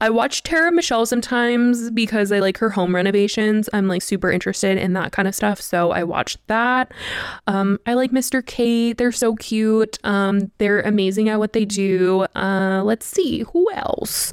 I 0.00 0.10
watch 0.10 0.42
Tara 0.42 0.70
Michelle 0.70 1.06
sometimes 1.06 1.90
because 1.90 2.30
I 2.30 2.38
like 2.38 2.58
her 2.58 2.70
home 2.70 2.94
renovations. 2.94 3.68
I'm 3.72 3.88
like 3.88 4.02
super 4.02 4.30
interested 4.30 4.78
in 4.78 4.92
that 4.92 5.12
kind 5.12 5.26
of 5.26 5.34
stuff. 5.34 5.60
So 5.60 5.90
I 5.90 6.04
watch 6.04 6.36
that. 6.46 6.92
Um, 7.46 7.78
I 7.86 7.94
like 7.94 8.10
Mr. 8.10 8.44
Kate. 8.44 8.98
They're 8.98 9.12
so 9.12 9.34
cute. 9.36 9.98
Um, 10.04 10.50
they're 10.58 10.80
amazing 10.82 11.28
at 11.28 11.38
what 11.38 11.52
they 11.52 11.64
do. 11.64 12.26
Uh, 12.36 12.82
let's 12.84 13.06
see, 13.06 13.40
who 13.52 13.72
else? 13.72 14.32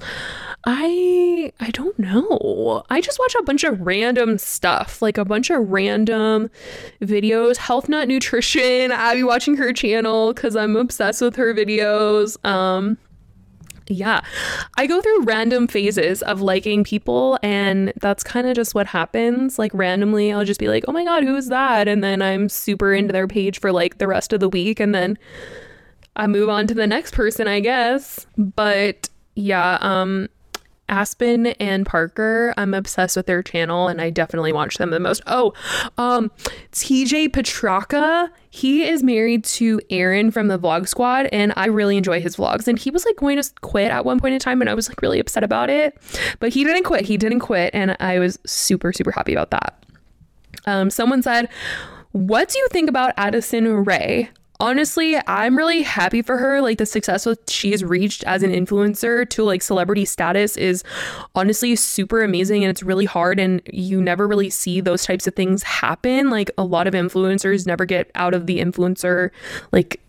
I 0.65 1.53
I 1.59 1.71
don't 1.71 1.97
know. 1.97 2.83
I 2.89 2.99
just 2.99 3.17
watch 3.17 3.33
a 3.39 3.43
bunch 3.43 3.63
of 3.63 3.79
random 3.81 4.37
stuff, 4.37 5.01
like 5.01 5.17
a 5.17 5.23
bunch 5.23 5.49
of 5.49 5.69
random 5.69 6.49
videos. 7.01 7.57
Health 7.57 7.87
Nut 7.87 8.07
Nutrition. 8.07 8.91
Watching 9.29 9.55
her 9.55 9.71
channel 9.71 10.33
because 10.33 10.55
I'm 10.55 10.75
obsessed 10.75 11.21
with 11.21 11.37
her 11.37 11.53
videos. 11.53 12.43
Um, 12.45 12.97
yeah, 13.87 14.21
I 14.77 14.85
go 14.85 15.01
through 15.01 15.23
random 15.23 15.67
phases 15.67 16.21
of 16.23 16.41
liking 16.41 16.83
people, 16.83 17.39
and 17.41 17.93
that's 18.01 18.23
kind 18.23 18.47
of 18.47 18.55
just 18.55 18.75
what 18.75 18.87
happens. 18.87 19.57
Like, 19.57 19.71
randomly, 19.73 20.31
I'll 20.31 20.45
just 20.45 20.59
be 20.59 20.67
like, 20.67 20.85
oh 20.87 20.91
my 20.91 21.03
God, 21.03 21.23
who's 21.23 21.47
that? 21.47 21.87
And 21.87 22.03
then 22.03 22.21
I'm 22.21 22.49
super 22.49 22.93
into 22.93 23.13
their 23.13 23.27
page 23.27 23.59
for 23.59 23.71
like 23.71 23.97
the 23.97 24.07
rest 24.07 24.33
of 24.33 24.39
the 24.39 24.49
week, 24.49 24.79
and 24.79 24.93
then 24.93 25.17
I 26.15 26.27
move 26.27 26.49
on 26.49 26.67
to 26.67 26.73
the 26.73 26.87
next 26.87 27.13
person, 27.13 27.47
I 27.47 27.59
guess. 27.61 28.27
But 28.37 29.09
yeah, 29.35 29.77
um, 29.81 30.27
Aspen 30.89 31.47
and 31.47 31.85
Parker. 31.85 32.53
I'm 32.57 32.73
obsessed 32.73 33.15
with 33.15 33.25
their 33.25 33.41
channel 33.41 33.87
and 33.87 34.01
I 34.01 34.09
definitely 34.09 34.51
watch 34.51 34.77
them 34.77 34.89
the 34.89 34.99
most. 34.99 35.21
Oh, 35.27 35.53
um, 35.97 36.31
TJ 36.71 37.29
Petracca. 37.29 38.29
He 38.49 38.83
is 38.87 39.03
married 39.03 39.43
to 39.45 39.79
Erin 39.89 40.31
from 40.31 40.47
the 40.47 40.59
Vlog 40.59 40.87
Squad 40.87 41.27
and 41.31 41.53
I 41.55 41.67
really 41.67 41.97
enjoy 41.97 42.19
his 42.19 42.35
vlogs. 42.35 42.67
And 42.67 42.77
he 42.77 42.89
was 42.89 43.05
like 43.05 43.15
going 43.15 43.41
to 43.41 43.51
quit 43.61 43.91
at 43.91 44.05
one 44.05 44.19
point 44.19 44.33
in 44.33 44.39
time 44.39 44.61
and 44.61 44.69
I 44.69 44.73
was 44.73 44.89
like 44.89 45.01
really 45.01 45.19
upset 45.19 45.43
about 45.43 45.69
it. 45.69 45.97
But 46.39 46.49
he 46.49 46.63
didn't 46.63 46.83
quit. 46.83 47.05
He 47.05 47.17
didn't 47.17 47.39
quit 47.39 47.73
and 47.73 47.95
I 47.99 48.19
was 48.19 48.39
super, 48.45 48.91
super 48.91 49.11
happy 49.11 49.33
about 49.33 49.51
that. 49.51 49.85
Um, 50.65 50.89
someone 50.89 51.21
said, 51.21 51.49
what 52.11 52.49
do 52.49 52.57
you 52.57 52.67
think 52.71 52.89
about 52.89 53.13
Addison 53.17 53.85
Rae? 53.85 54.29
Honestly, 54.59 55.17
I'm 55.27 55.57
really 55.57 55.81
happy 55.81 56.21
for 56.21 56.37
her. 56.37 56.61
Like 56.61 56.77
the 56.77 56.85
success 56.85 57.23
that 57.23 57.49
she 57.49 57.71
has 57.71 57.83
reached 57.83 58.23
as 58.25 58.43
an 58.43 58.51
influencer 58.51 59.29
to 59.29 59.43
like 59.43 59.61
celebrity 59.61 60.05
status 60.05 60.57
is 60.57 60.83
honestly 61.35 61.75
super 61.75 62.21
amazing 62.23 62.63
and 62.63 62.71
it's 62.71 62.83
really 62.83 63.05
hard 63.05 63.39
and 63.39 63.61
you 63.71 64.01
never 64.01 64.27
really 64.27 64.49
see 64.49 64.81
those 64.81 65.05
types 65.05 65.27
of 65.27 65.35
things 65.35 65.63
happen. 65.63 66.29
Like 66.29 66.51
a 66.57 66.63
lot 66.63 66.87
of 66.87 66.93
influencers 66.93 67.65
never 67.65 67.85
get 67.85 68.11
out 68.15 68.33
of 68.33 68.45
the 68.45 68.59
influencer 68.59 69.31
like 69.71 70.01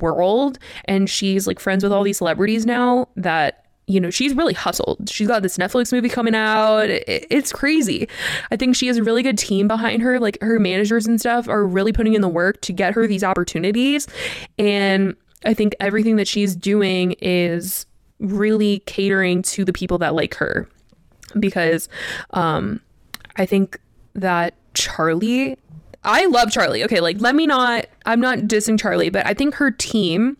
world 0.00 0.58
and 0.84 1.10
she's 1.10 1.46
like 1.46 1.58
friends 1.58 1.82
with 1.82 1.92
all 1.92 2.02
these 2.02 2.18
celebrities 2.18 2.64
now 2.64 3.08
that 3.16 3.65
you 3.86 4.00
know, 4.00 4.10
she's 4.10 4.34
really 4.34 4.54
hustled. 4.54 5.08
She's 5.08 5.28
got 5.28 5.42
this 5.42 5.58
Netflix 5.58 5.92
movie 5.92 6.08
coming 6.08 6.34
out. 6.34 6.86
It's 6.88 7.52
crazy. 7.52 8.08
I 8.50 8.56
think 8.56 8.74
she 8.74 8.88
has 8.88 8.96
a 8.96 9.04
really 9.04 9.22
good 9.22 9.38
team 9.38 9.68
behind 9.68 10.02
her. 10.02 10.18
Like 10.18 10.38
her 10.42 10.58
managers 10.58 11.06
and 11.06 11.20
stuff 11.20 11.48
are 11.48 11.64
really 11.64 11.92
putting 11.92 12.14
in 12.14 12.20
the 12.20 12.28
work 12.28 12.60
to 12.62 12.72
get 12.72 12.94
her 12.94 13.06
these 13.06 13.22
opportunities. 13.22 14.08
And 14.58 15.14
I 15.44 15.54
think 15.54 15.76
everything 15.78 16.16
that 16.16 16.26
she's 16.26 16.56
doing 16.56 17.12
is 17.20 17.86
really 18.18 18.80
catering 18.86 19.42
to 19.42 19.64
the 19.64 19.72
people 19.72 19.98
that 19.98 20.14
like 20.14 20.34
her. 20.34 20.68
Because 21.38 21.88
um, 22.30 22.80
I 23.36 23.46
think 23.46 23.78
that 24.14 24.54
Charlie, 24.74 25.56
I 26.02 26.26
love 26.26 26.50
Charlie. 26.50 26.82
Okay, 26.82 27.00
like 27.00 27.20
let 27.20 27.36
me 27.36 27.46
not, 27.46 27.86
I'm 28.04 28.20
not 28.20 28.38
dissing 28.40 28.80
Charlie, 28.80 29.10
but 29.10 29.24
I 29.26 29.34
think 29.34 29.54
her 29.54 29.70
team 29.70 30.38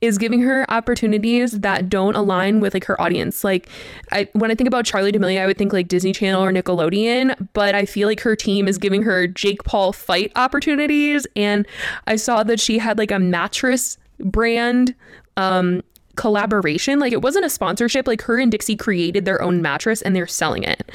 is 0.00 0.18
giving 0.18 0.40
her 0.42 0.70
opportunities 0.70 1.60
that 1.60 1.88
don't 1.88 2.14
align 2.14 2.60
with 2.60 2.74
like 2.74 2.84
her 2.84 3.00
audience. 3.00 3.44
Like 3.44 3.68
I 4.12 4.28
when 4.32 4.50
I 4.50 4.54
think 4.54 4.68
about 4.68 4.84
Charlie 4.84 5.12
D'Amelio, 5.12 5.40
I 5.40 5.46
would 5.46 5.58
think 5.58 5.72
like 5.72 5.88
Disney 5.88 6.12
Channel 6.12 6.42
or 6.42 6.52
Nickelodeon, 6.52 7.48
but 7.52 7.74
I 7.74 7.84
feel 7.84 8.08
like 8.08 8.20
her 8.20 8.36
team 8.36 8.68
is 8.68 8.78
giving 8.78 9.02
her 9.02 9.26
Jake 9.26 9.64
Paul 9.64 9.92
fight 9.92 10.32
opportunities 10.36 11.26
and 11.36 11.66
I 12.06 12.16
saw 12.16 12.42
that 12.44 12.60
she 12.60 12.78
had 12.78 12.98
like 12.98 13.10
a 13.10 13.18
mattress 13.18 13.98
brand 14.20 14.94
um 15.36 15.82
collaboration. 16.18 16.98
Like 16.98 17.12
it 17.12 17.22
wasn't 17.22 17.46
a 17.46 17.50
sponsorship. 17.50 18.06
Like 18.06 18.22
her 18.22 18.38
and 18.38 18.50
Dixie 18.50 18.76
created 18.76 19.24
their 19.24 19.40
own 19.40 19.62
mattress 19.62 20.02
and 20.02 20.14
they're 20.14 20.26
selling 20.26 20.64
it. 20.64 20.90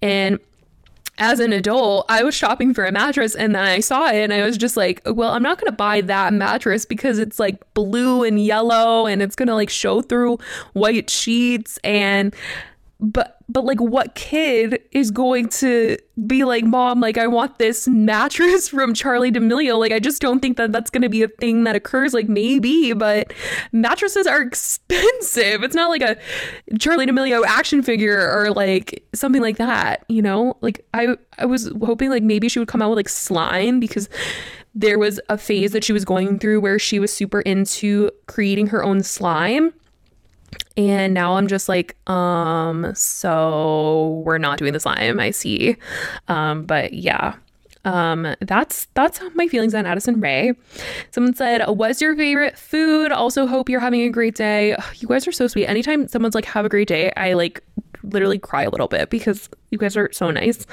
And 0.00 0.38
as 1.18 1.40
an 1.40 1.52
adult, 1.52 2.06
I 2.08 2.22
was 2.22 2.34
shopping 2.34 2.72
for 2.72 2.84
a 2.84 2.92
mattress 2.92 3.34
and 3.34 3.54
then 3.54 3.64
I 3.64 3.80
saw 3.80 4.06
it 4.08 4.16
and 4.16 4.32
I 4.32 4.44
was 4.44 4.56
just 4.56 4.76
like, 4.76 5.02
well, 5.04 5.30
I'm 5.30 5.42
not 5.42 5.58
going 5.58 5.70
to 5.70 5.76
buy 5.76 6.00
that 6.02 6.32
mattress 6.32 6.84
because 6.84 7.18
it's 7.18 7.38
like 7.38 7.62
blue 7.74 8.22
and 8.22 8.42
yellow 8.42 9.06
and 9.06 9.20
it's 9.20 9.36
going 9.36 9.48
to 9.48 9.54
like 9.54 9.70
show 9.70 10.00
through 10.00 10.38
white 10.72 11.10
sheets 11.10 11.78
and 11.82 12.34
but 13.00 13.37
but 13.48 13.64
like 13.64 13.80
what 13.80 14.14
kid 14.14 14.82
is 14.92 15.10
going 15.10 15.48
to 15.48 15.96
be 16.26 16.44
like 16.44 16.64
mom 16.64 17.00
like 17.00 17.16
i 17.16 17.26
want 17.26 17.58
this 17.58 17.88
mattress 17.88 18.68
from 18.68 18.92
charlie 18.94 19.30
d'amelio. 19.30 19.78
Like 19.78 19.92
i 19.92 19.98
just 19.98 20.20
don't 20.20 20.40
think 20.40 20.56
that 20.56 20.72
that's 20.72 20.90
going 20.90 21.02
to 21.02 21.08
be 21.08 21.22
a 21.22 21.28
thing 21.28 21.64
that 21.64 21.76
occurs 21.76 22.12
like 22.12 22.28
maybe 22.28 22.92
but 22.92 23.32
mattresses 23.72 24.26
are 24.26 24.42
expensive. 24.48 25.62
It's 25.62 25.74
not 25.74 25.90
like 25.90 26.02
a 26.02 26.16
charlie 26.78 27.06
d'amelio 27.06 27.44
action 27.46 27.82
figure 27.82 28.30
or 28.30 28.50
like 28.50 29.04
something 29.14 29.42
like 29.42 29.56
that 29.58 30.04
you 30.08 30.22
know? 30.22 30.56
Like 30.60 30.84
i 30.94 31.16
i 31.38 31.46
was 31.46 31.70
hoping 31.82 32.10
like 32.10 32.22
maybe 32.22 32.48
she 32.48 32.58
would 32.58 32.68
come 32.68 32.82
out 32.82 32.90
with 32.90 32.96
like 32.96 33.08
slime 33.08 33.80
because 33.80 34.08
there 34.74 34.98
was 34.98 35.20
a 35.28 35.38
phase 35.38 35.72
that 35.72 35.82
she 35.82 35.92
was 35.92 36.04
going 36.04 36.38
through 36.38 36.60
where 36.60 36.78
she 36.78 36.98
was 36.98 37.12
super 37.12 37.40
into 37.40 38.10
creating 38.26 38.68
her 38.68 38.84
own 38.84 39.02
slime 39.02 39.72
and 40.76 41.12
now 41.12 41.36
I'm 41.36 41.48
just 41.48 41.68
like, 41.68 41.96
um, 42.08 42.92
so 42.94 44.22
we're 44.24 44.38
not 44.38 44.58
doing 44.58 44.72
the 44.72 44.80
slime, 44.80 45.18
I 45.18 45.30
see. 45.30 45.76
Um, 46.28 46.64
but 46.64 46.92
yeah. 46.92 47.34
Um, 47.84 48.34
that's 48.40 48.86
that's 48.94 49.20
my 49.34 49.48
feelings 49.48 49.74
on 49.74 49.86
Addison 49.86 50.20
Rae. 50.20 50.52
Someone 51.10 51.34
said, 51.34 51.66
"What's 51.68 52.02
your 52.02 52.14
favorite 52.16 52.58
food?" 52.58 53.12
Also, 53.12 53.46
hope 53.46 53.68
you're 53.68 53.80
having 53.80 54.02
a 54.02 54.10
great 54.10 54.34
day. 54.34 54.76
You 54.96 55.08
guys 55.08 55.26
are 55.26 55.32
so 55.32 55.46
sweet. 55.46 55.66
Anytime 55.66 56.06
someone's 56.08 56.34
like, 56.34 56.44
"Have 56.44 56.66
a 56.66 56.68
great 56.68 56.88
day," 56.88 57.12
I 57.16 57.32
like 57.32 57.62
literally 58.02 58.38
cry 58.38 58.64
a 58.64 58.70
little 58.70 58.88
bit 58.88 59.10
because 59.10 59.48
you 59.70 59.78
guys 59.78 59.96
are 59.96 60.10
so 60.12 60.30
nice. 60.30 60.66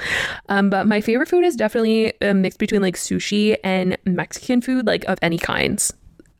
Um, 0.48 0.68
but 0.68 0.86
my 0.86 1.00
favorite 1.00 1.28
food 1.28 1.44
is 1.44 1.56
definitely 1.56 2.12
a 2.20 2.34
mix 2.34 2.56
between 2.56 2.82
like 2.82 2.96
sushi 2.96 3.56
and 3.64 3.96
Mexican 4.04 4.60
food, 4.60 4.86
like 4.86 5.04
of 5.04 5.18
any 5.22 5.38
kinds. 5.38 5.92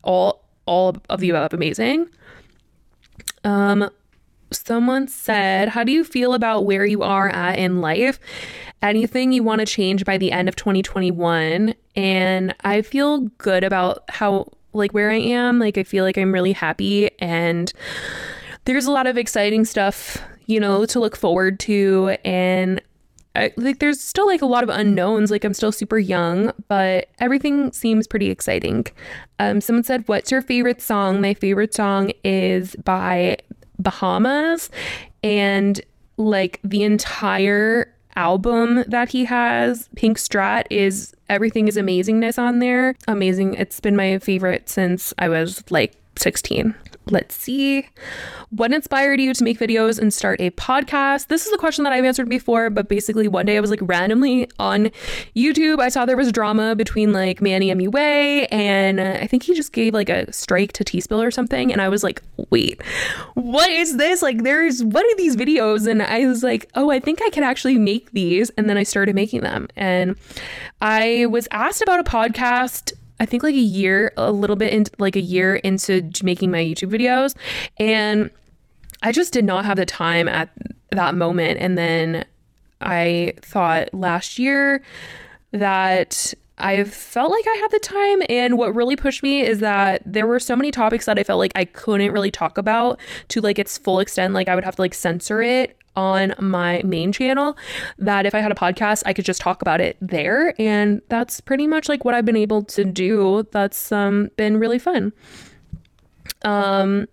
All 0.03 0.43
all 0.65 0.97
of 1.09 1.21
the 1.21 1.29
above 1.29 1.53
amazing. 1.53 2.07
Um, 3.47 3.89
someone 4.51 5.07
said, 5.07 5.69
How 5.69 5.83
do 5.83 5.91
you 5.91 6.03
feel 6.03 6.33
about 6.33 6.65
where 6.65 6.85
you 6.85 7.01
are 7.01 7.29
at 7.29 7.57
in 7.57 7.79
life? 7.79 8.19
Anything 8.81 9.31
you 9.31 9.41
want 9.41 9.59
to 9.59 9.65
change 9.65 10.03
by 10.03 10.17
the 10.17 10.33
end 10.33 10.49
of 10.49 10.55
2021? 10.57 11.73
And 11.95 12.55
I 12.63 12.81
feel 12.81 13.21
good 13.37 13.63
about 13.63 14.03
how, 14.09 14.51
like, 14.73 14.91
where 14.91 15.09
I 15.09 15.19
am. 15.19 15.59
Like, 15.59 15.77
I 15.77 15.83
feel 15.83 16.03
like 16.03 16.17
I'm 16.17 16.33
really 16.33 16.51
happy 16.51 17.09
and 17.19 17.71
there's 18.65 18.85
a 18.85 18.91
lot 18.91 19.07
of 19.07 19.17
exciting 19.17 19.63
stuff, 19.63 20.17
you 20.45 20.59
know, 20.59 20.85
to 20.85 20.99
look 20.99 21.15
forward 21.15 21.57
to. 21.61 22.17
And 22.25 22.81
I, 23.37 23.53
like 23.55 23.79
there's 23.79 24.01
still 24.01 24.25
like 24.25 24.41
a 24.41 24.45
lot 24.45 24.63
of 24.63 24.69
unknowns. 24.69 25.29
Like 25.31 25.43
I'm 25.43 25.53
still 25.53 25.71
super 25.71 25.99
young, 25.99 26.51
but 26.67 27.09
everything 27.19 27.71
seems 27.71 28.07
pretty 28.07 28.29
exciting. 28.29 28.87
Um, 29.39 29.61
someone 29.61 29.83
said, 29.83 30.03
"What's 30.07 30.31
your 30.31 30.41
favorite 30.41 30.81
song?" 30.81 31.21
My 31.21 31.33
favorite 31.33 31.73
song 31.73 32.11
is 32.23 32.75
by 32.83 33.37
Bahamas, 33.77 34.69
and 35.23 35.79
like 36.17 36.59
the 36.63 36.83
entire 36.83 37.93
album 38.15 38.83
that 38.87 39.09
he 39.09 39.25
has, 39.25 39.87
Pink 39.95 40.17
Strat, 40.17 40.65
is 40.71 41.13
everything 41.29 41.67
is 41.67 41.77
amazingness 41.77 42.39
on 42.39 42.59
there. 42.59 42.95
Amazing. 43.07 43.53
It's 43.53 43.79
been 43.79 43.95
my 43.95 44.17
favorite 44.17 44.67
since 44.67 45.13
I 45.19 45.29
was 45.29 45.63
like 45.69 45.95
16. 46.17 46.73
Let's 47.11 47.35
see. 47.35 47.87
What 48.49 48.73
inspired 48.73 49.19
you 49.21 49.33
to 49.33 49.43
make 49.43 49.59
videos 49.59 49.99
and 49.99 50.13
start 50.13 50.41
a 50.41 50.51
podcast? 50.51 51.27
This 51.27 51.45
is 51.45 51.53
a 51.53 51.57
question 51.57 51.83
that 51.83 51.93
I've 51.93 52.03
answered 52.03 52.29
before, 52.29 52.69
but 52.69 52.89
basically 52.89 53.27
one 53.27 53.45
day 53.45 53.57
I 53.57 53.59
was 53.59 53.69
like 53.69 53.79
randomly 53.81 54.49
on 54.59 54.91
YouTube. 55.35 55.79
I 55.79 55.89
saw 55.89 56.05
there 56.05 56.17
was 56.17 56.31
drama 56.31 56.75
between 56.75 57.13
like 57.13 57.41
Manny 57.41 57.73
MUA 57.73 58.47
and 58.51 58.99
uh, 58.99 59.17
I 59.21 59.27
think 59.27 59.43
he 59.43 59.53
just 59.53 59.73
gave 59.73 59.93
like 59.93 60.09
a 60.09 60.31
strike 60.33 60.73
to 60.73 60.83
Tea 60.83 61.01
Spill 61.01 61.21
or 61.21 61.31
something. 61.31 61.71
And 61.71 61.81
I 61.81 61.89
was 61.89 62.03
like, 62.03 62.21
wait, 62.49 62.81
what 63.35 63.69
is 63.69 63.97
this? 63.97 64.21
Like, 64.21 64.43
there's 64.43 64.83
what 64.83 65.05
are 65.05 65.15
these 65.15 65.35
videos? 65.35 65.87
And 65.87 66.01
I 66.03 66.25
was 66.27 66.43
like, 66.43 66.69
oh, 66.75 66.89
I 66.89 66.99
think 66.99 67.21
I 67.21 67.29
can 67.29 67.43
actually 67.43 67.77
make 67.77 68.11
these. 68.11 68.49
And 68.51 68.69
then 68.69 68.77
I 68.77 68.83
started 68.83 69.15
making 69.15 69.41
them. 69.41 69.67
And 69.75 70.15
I 70.81 71.25
was 71.27 71.47
asked 71.51 71.81
about 71.81 71.99
a 71.99 72.03
podcast 72.03 72.93
I 73.19 73.25
think 73.25 73.43
like 73.43 73.55
a 73.55 73.57
year, 73.57 74.11
a 74.17 74.31
little 74.31 74.55
bit 74.55 74.73
into 74.73 74.91
like 74.99 75.15
a 75.15 75.21
year 75.21 75.55
into 75.55 76.09
making 76.23 76.51
my 76.51 76.59
YouTube 76.59 76.91
videos. 76.91 77.35
And 77.77 78.29
I 79.01 79.11
just 79.11 79.33
did 79.33 79.45
not 79.45 79.65
have 79.65 79.77
the 79.77 79.85
time 79.85 80.27
at 80.27 80.49
that 80.91 81.15
moment. 81.15 81.59
And 81.59 81.77
then 81.77 82.25
I 82.81 83.33
thought 83.41 83.93
last 83.93 84.39
year 84.39 84.83
that 85.51 86.33
I 86.59 86.83
felt 86.83 87.31
like 87.31 87.45
I 87.47 87.55
had 87.61 87.71
the 87.71 87.79
time. 87.79 88.21
And 88.29 88.57
what 88.57 88.73
really 88.73 88.95
pushed 88.95 89.21
me 89.21 89.41
is 89.41 89.59
that 89.59 90.01
there 90.05 90.25
were 90.25 90.39
so 90.39 90.55
many 90.55 90.71
topics 90.71 91.05
that 91.05 91.19
I 91.19 91.23
felt 91.23 91.39
like 91.39 91.51
I 91.55 91.65
couldn't 91.65 92.11
really 92.11 92.31
talk 92.31 92.57
about 92.57 92.99
to 93.29 93.41
like 93.41 93.59
its 93.59 93.77
full 93.77 93.99
extent. 93.99 94.33
Like 94.33 94.47
I 94.47 94.55
would 94.55 94.63
have 94.63 94.75
to 94.77 94.81
like 94.81 94.93
censor 94.93 95.41
it 95.41 95.76
on 95.97 96.33
my 96.39 96.81
main 96.85 97.11
channel 97.11 97.57
that 97.97 98.25
if 98.25 98.33
I 98.33 98.39
had 98.39 98.51
a 98.51 98.55
podcast, 98.55 99.03
I 99.05 99.11
could 99.11 99.25
just 99.25 99.41
talk 99.41 99.61
about 99.61 99.81
it 99.81 99.97
there. 99.99 100.53
And 100.57 101.01
that's 101.09 101.41
pretty 101.41 101.67
much 101.67 101.89
like 101.89 102.05
what 102.05 102.13
I've 102.13 102.25
been 102.25 102.37
able 102.37 102.63
to 102.63 102.85
do. 102.85 103.45
That's 103.51 103.91
um, 103.91 104.29
been 104.37 104.57
really 104.57 104.79
fun. 104.79 105.11
Um, 106.45 107.07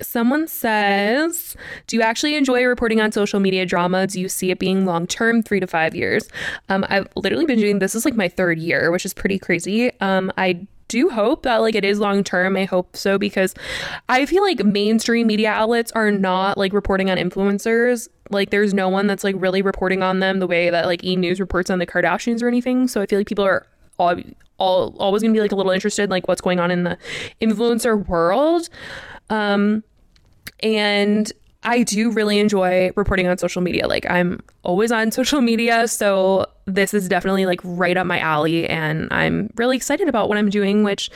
Someone 0.00 0.46
says, 0.46 1.56
Do 1.88 1.96
you 1.96 2.02
actually 2.02 2.36
enjoy 2.36 2.62
reporting 2.64 3.00
on 3.00 3.10
social 3.10 3.40
media 3.40 3.66
drama? 3.66 4.06
Do 4.06 4.20
you 4.20 4.28
see 4.28 4.52
it 4.52 4.60
being 4.60 4.84
long 4.84 5.08
term, 5.08 5.42
three 5.42 5.58
to 5.58 5.66
five 5.66 5.94
years? 5.94 6.28
Um, 6.68 6.86
I've 6.88 7.08
literally 7.16 7.46
been 7.46 7.58
doing 7.58 7.80
this 7.80 7.96
is 7.96 8.04
like 8.04 8.14
my 8.14 8.28
third 8.28 8.60
year, 8.60 8.92
which 8.92 9.04
is 9.04 9.12
pretty 9.12 9.40
crazy. 9.40 9.90
Um, 10.00 10.30
I 10.38 10.68
do 10.88 11.10
hope 11.10 11.42
that 11.42 11.58
like 11.58 11.74
it 11.74 11.84
is 11.84 11.98
long 11.98 12.24
term. 12.24 12.56
I 12.56 12.64
hope 12.64 12.96
so 12.96 13.18
because 13.18 13.54
I 14.08 14.26
feel 14.26 14.42
like 14.42 14.64
mainstream 14.64 15.26
media 15.26 15.50
outlets 15.50 15.92
are 15.92 16.10
not 16.10 16.58
like 16.58 16.72
reporting 16.72 17.10
on 17.10 17.16
influencers. 17.16 18.08
Like 18.30 18.50
there's 18.50 18.74
no 18.74 18.88
one 18.88 19.06
that's 19.06 19.24
like 19.24 19.36
really 19.38 19.62
reporting 19.62 20.02
on 20.02 20.20
them 20.20 20.38
the 20.38 20.46
way 20.46 20.70
that 20.70 20.86
like 20.86 21.04
E 21.04 21.16
News 21.16 21.40
reports 21.40 21.70
on 21.70 21.78
the 21.78 21.86
Kardashians 21.86 22.42
or 22.42 22.48
anything. 22.48 22.88
So 22.88 23.00
I 23.00 23.06
feel 23.06 23.18
like 23.18 23.28
people 23.28 23.44
are 23.44 23.66
all, 23.98 24.16
all 24.58 24.96
always 24.98 25.22
gonna 25.22 25.34
be 25.34 25.40
like 25.40 25.52
a 25.52 25.56
little 25.56 25.72
interested 25.72 26.04
in, 26.04 26.10
like 26.10 26.26
what's 26.26 26.40
going 26.40 26.58
on 26.58 26.70
in 26.70 26.84
the 26.84 26.98
influencer 27.40 28.06
world. 28.06 28.68
Um 29.30 29.84
and 30.60 31.30
I 31.64 31.82
do 31.82 32.10
really 32.10 32.38
enjoy 32.38 32.92
reporting 32.94 33.26
on 33.26 33.36
social 33.38 33.62
media. 33.62 33.88
Like 33.88 34.08
I'm 34.08 34.40
always 34.62 34.92
on 34.92 35.10
social 35.10 35.40
media, 35.40 35.88
so 35.88 36.46
this 36.66 36.94
is 36.94 37.08
definitely 37.08 37.46
like 37.46 37.60
right 37.64 37.96
up 37.96 38.06
my 38.06 38.20
alley 38.20 38.68
and 38.68 39.08
I'm 39.10 39.50
really 39.56 39.76
excited 39.76 40.08
about 40.08 40.28
what 40.28 40.38
I'm 40.38 40.50
doing, 40.50 40.84
which 40.84 41.10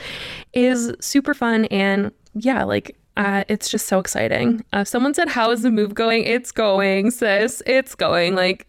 is 0.53 0.93
super 0.99 1.33
fun 1.33 1.65
and 1.65 2.11
yeah, 2.35 2.63
like 2.63 2.97
uh, 3.15 3.43
it's 3.47 3.69
just 3.69 3.87
so 3.87 3.99
exciting. 3.99 4.65
Uh, 4.73 4.83
someone 4.83 5.13
said, 5.13 5.29
"How 5.29 5.51
is 5.51 5.61
the 5.61 5.69
move 5.69 5.93
going?" 5.93 6.23
It's 6.23 6.51
going, 6.51 7.11
sis. 7.11 7.61
It's 7.67 7.93
going. 7.93 8.33
Like 8.35 8.65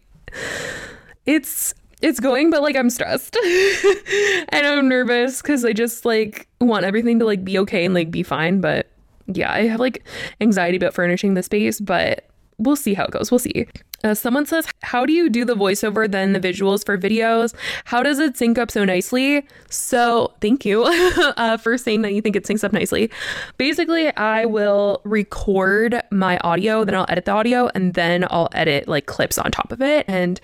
it's 1.25 1.73
it's 2.01 2.19
going, 2.19 2.51
but 2.51 2.61
like 2.61 2.75
I'm 2.75 2.89
stressed 2.89 3.35
and 4.49 4.67
I'm 4.67 4.87
nervous 4.87 5.41
because 5.41 5.65
I 5.65 5.73
just 5.73 6.05
like 6.05 6.47
want 6.61 6.85
everything 6.85 7.17
to 7.19 7.25
like 7.25 7.43
be 7.43 7.57
okay 7.59 7.85
and 7.85 7.93
like 7.93 8.11
be 8.11 8.21
fine, 8.21 8.61
but 8.61 8.87
yeah, 9.27 9.51
I 9.51 9.67
have 9.67 9.79
like 9.79 10.05
anxiety 10.41 10.77
about 10.77 10.93
furnishing 10.93 11.33
the 11.33 11.43
space, 11.43 11.79
but 11.79 12.27
we'll 12.57 12.75
see 12.75 12.93
how 12.93 13.05
it 13.05 13.11
goes. 13.11 13.31
We'll 13.31 13.39
see. 13.39 13.67
Uh, 14.03 14.13
someone 14.13 14.45
says, 14.45 14.67
How 14.83 15.05
do 15.05 15.13
you 15.13 15.29
do 15.29 15.45
the 15.45 15.55
voiceover 15.55 16.09
then 16.09 16.33
the 16.33 16.39
visuals 16.39 16.85
for 16.85 16.97
videos? 16.97 17.55
How 17.85 18.03
does 18.03 18.19
it 18.19 18.37
sync 18.37 18.57
up 18.57 18.69
so 18.69 18.85
nicely? 18.85 19.47
So, 19.69 20.33
thank 20.41 20.63
you 20.63 20.83
uh, 20.87 21.57
for 21.57 21.77
saying 21.77 22.03
that 22.03 22.13
you 22.13 22.21
think 22.21 22.35
it 22.35 22.43
syncs 22.43 22.63
up 22.63 22.71
nicely. 22.71 23.09
Basically, 23.57 24.15
I 24.15 24.45
will 24.45 25.01
record 25.05 26.01
my 26.11 26.37
audio, 26.39 26.83
then 26.85 26.93
I'll 26.93 27.07
edit 27.09 27.25
the 27.25 27.31
audio, 27.31 27.69
and 27.73 27.95
then 27.95 28.25
I'll 28.29 28.49
edit 28.53 28.87
like 28.87 29.07
clips 29.07 29.37
on 29.37 29.49
top 29.51 29.71
of 29.71 29.81
it. 29.81 30.05
And 30.07 30.39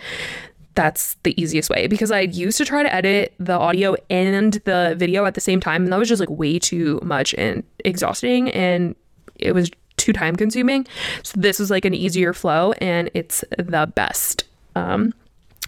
that's 0.76 1.16
the 1.24 1.40
easiest 1.42 1.70
way 1.70 1.88
because 1.88 2.12
I 2.12 2.22
used 2.22 2.58
to 2.58 2.66
try 2.66 2.84
to 2.84 2.94
edit 2.94 3.34
the 3.40 3.54
audio 3.54 3.96
and 4.10 4.54
the 4.66 4.96
video 4.98 5.26
at 5.26 5.34
the 5.34 5.42
same 5.42 5.60
time, 5.60 5.84
and 5.84 5.94
that 5.94 6.00
was 6.00 6.10
just 6.10 6.20
like 6.20 6.30
way 6.30 6.60
too 6.60 7.00
much 7.04 7.34
and 7.36 7.64
exhausting, 7.84 8.50
and 8.52 8.96
it 9.36 9.54
was 9.54 9.70
too 9.98 10.14
time 10.14 10.36
consuming. 10.36 10.88
So 11.24 11.40
this 11.40 11.60
was 11.60 11.70
like 11.70 11.86
an 11.86 11.94
easier 11.94 12.34
flow, 12.34 12.74
and 12.74 13.10
it's 13.14 13.44
the 13.58 13.92
best. 13.94 14.46
Um, 14.76 15.14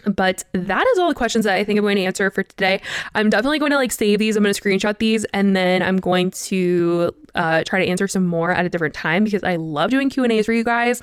but 0.05 0.43
that 0.53 0.85
is 0.87 0.99
all 0.99 1.09
the 1.09 1.15
questions 1.15 1.45
that 1.45 1.55
I 1.55 1.63
think 1.63 1.77
I'm 1.77 1.85
going 1.85 1.95
to 1.95 2.03
answer 2.03 2.29
for 2.29 2.43
today. 2.43 2.81
I'm 3.15 3.29
definitely 3.29 3.59
going 3.59 3.71
to 3.71 3.77
like 3.77 3.91
save 3.91 4.19
these. 4.19 4.35
I'm 4.35 4.43
going 4.43 4.53
to 4.53 4.61
screenshot 4.61 4.97
these 4.97 5.23
and 5.25 5.55
then 5.55 5.81
I'm 5.81 5.97
going 5.97 6.31
to 6.31 7.15
uh, 7.35 7.63
try 7.63 7.83
to 7.83 7.89
answer 7.89 8.07
some 8.07 8.25
more 8.25 8.51
at 8.51 8.65
a 8.65 8.69
different 8.69 8.93
time 8.93 9.23
because 9.23 9.43
I 9.43 9.55
love 9.55 9.91
doing 9.91 10.09
Q 10.09 10.23
and 10.23 10.31
A's 10.31 10.45
for 10.45 10.53
you 10.53 10.63
guys. 10.63 11.01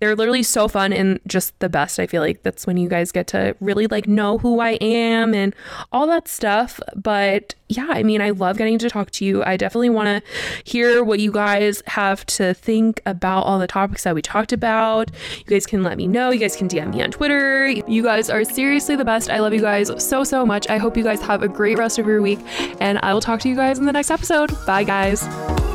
They're 0.00 0.16
literally 0.16 0.42
so 0.42 0.68
fun 0.68 0.92
and 0.92 1.20
just 1.26 1.58
the 1.60 1.68
best. 1.68 1.98
I 1.98 2.06
feel 2.06 2.22
like 2.22 2.42
that's 2.42 2.66
when 2.66 2.76
you 2.76 2.88
guys 2.88 3.12
get 3.12 3.26
to 3.28 3.56
really 3.60 3.86
like 3.86 4.06
know 4.06 4.38
who 4.38 4.60
I 4.60 4.72
am 4.80 5.34
and 5.34 5.54
all 5.90 6.06
that 6.06 6.28
stuff. 6.28 6.80
But 6.94 7.54
yeah, 7.68 7.88
I 7.88 8.02
mean, 8.02 8.20
I 8.20 8.30
love 8.30 8.58
getting 8.58 8.78
to 8.78 8.90
talk 8.90 9.10
to 9.12 9.24
you. 9.24 9.42
I 9.44 9.56
definitely 9.56 9.90
want 9.90 10.06
to 10.24 10.70
hear 10.70 11.02
what 11.02 11.20
you 11.20 11.32
guys 11.32 11.82
have 11.86 12.24
to 12.26 12.54
think 12.54 13.00
about 13.06 13.42
all 13.44 13.58
the 13.58 13.66
topics 13.66 14.04
that 14.04 14.14
we 14.14 14.22
talked 14.22 14.52
about. 14.52 15.10
You 15.38 15.44
guys 15.44 15.66
can 15.66 15.82
let 15.82 15.96
me 15.96 16.06
know. 16.06 16.30
You 16.30 16.38
guys 16.38 16.56
can 16.56 16.68
DM 16.68 16.94
me 16.94 17.02
on 17.02 17.10
Twitter. 17.10 17.68
You 17.68 18.02
guys 18.02 18.28
are 18.30 18.44
seriously 18.44 18.96
the 18.96 19.04
best. 19.04 19.30
I 19.30 19.38
love 19.38 19.54
you 19.54 19.60
guys 19.60 19.90
so, 20.04 20.22
so 20.24 20.44
much. 20.44 20.68
I 20.68 20.78
hope 20.78 20.96
you 20.96 21.04
guys 21.04 21.20
have 21.22 21.42
a 21.42 21.48
great 21.48 21.78
rest 21.78 21.98
of 21.98 22.06
your 22.06 22.20
week, 22.20 22.40
and 22.80 22.98
I 23.02 23.14
will 23.14 23.20
talk 23.20 23.40
to 23.40 23.48
you 23.48 23.56
guys 23.56 23.78
in 23.78 23.86
the 23.86 23.92
next 23.92 24.10
episode. 24.10 24.52
Bye, 24.66 24.84
guys. 24.84 25.71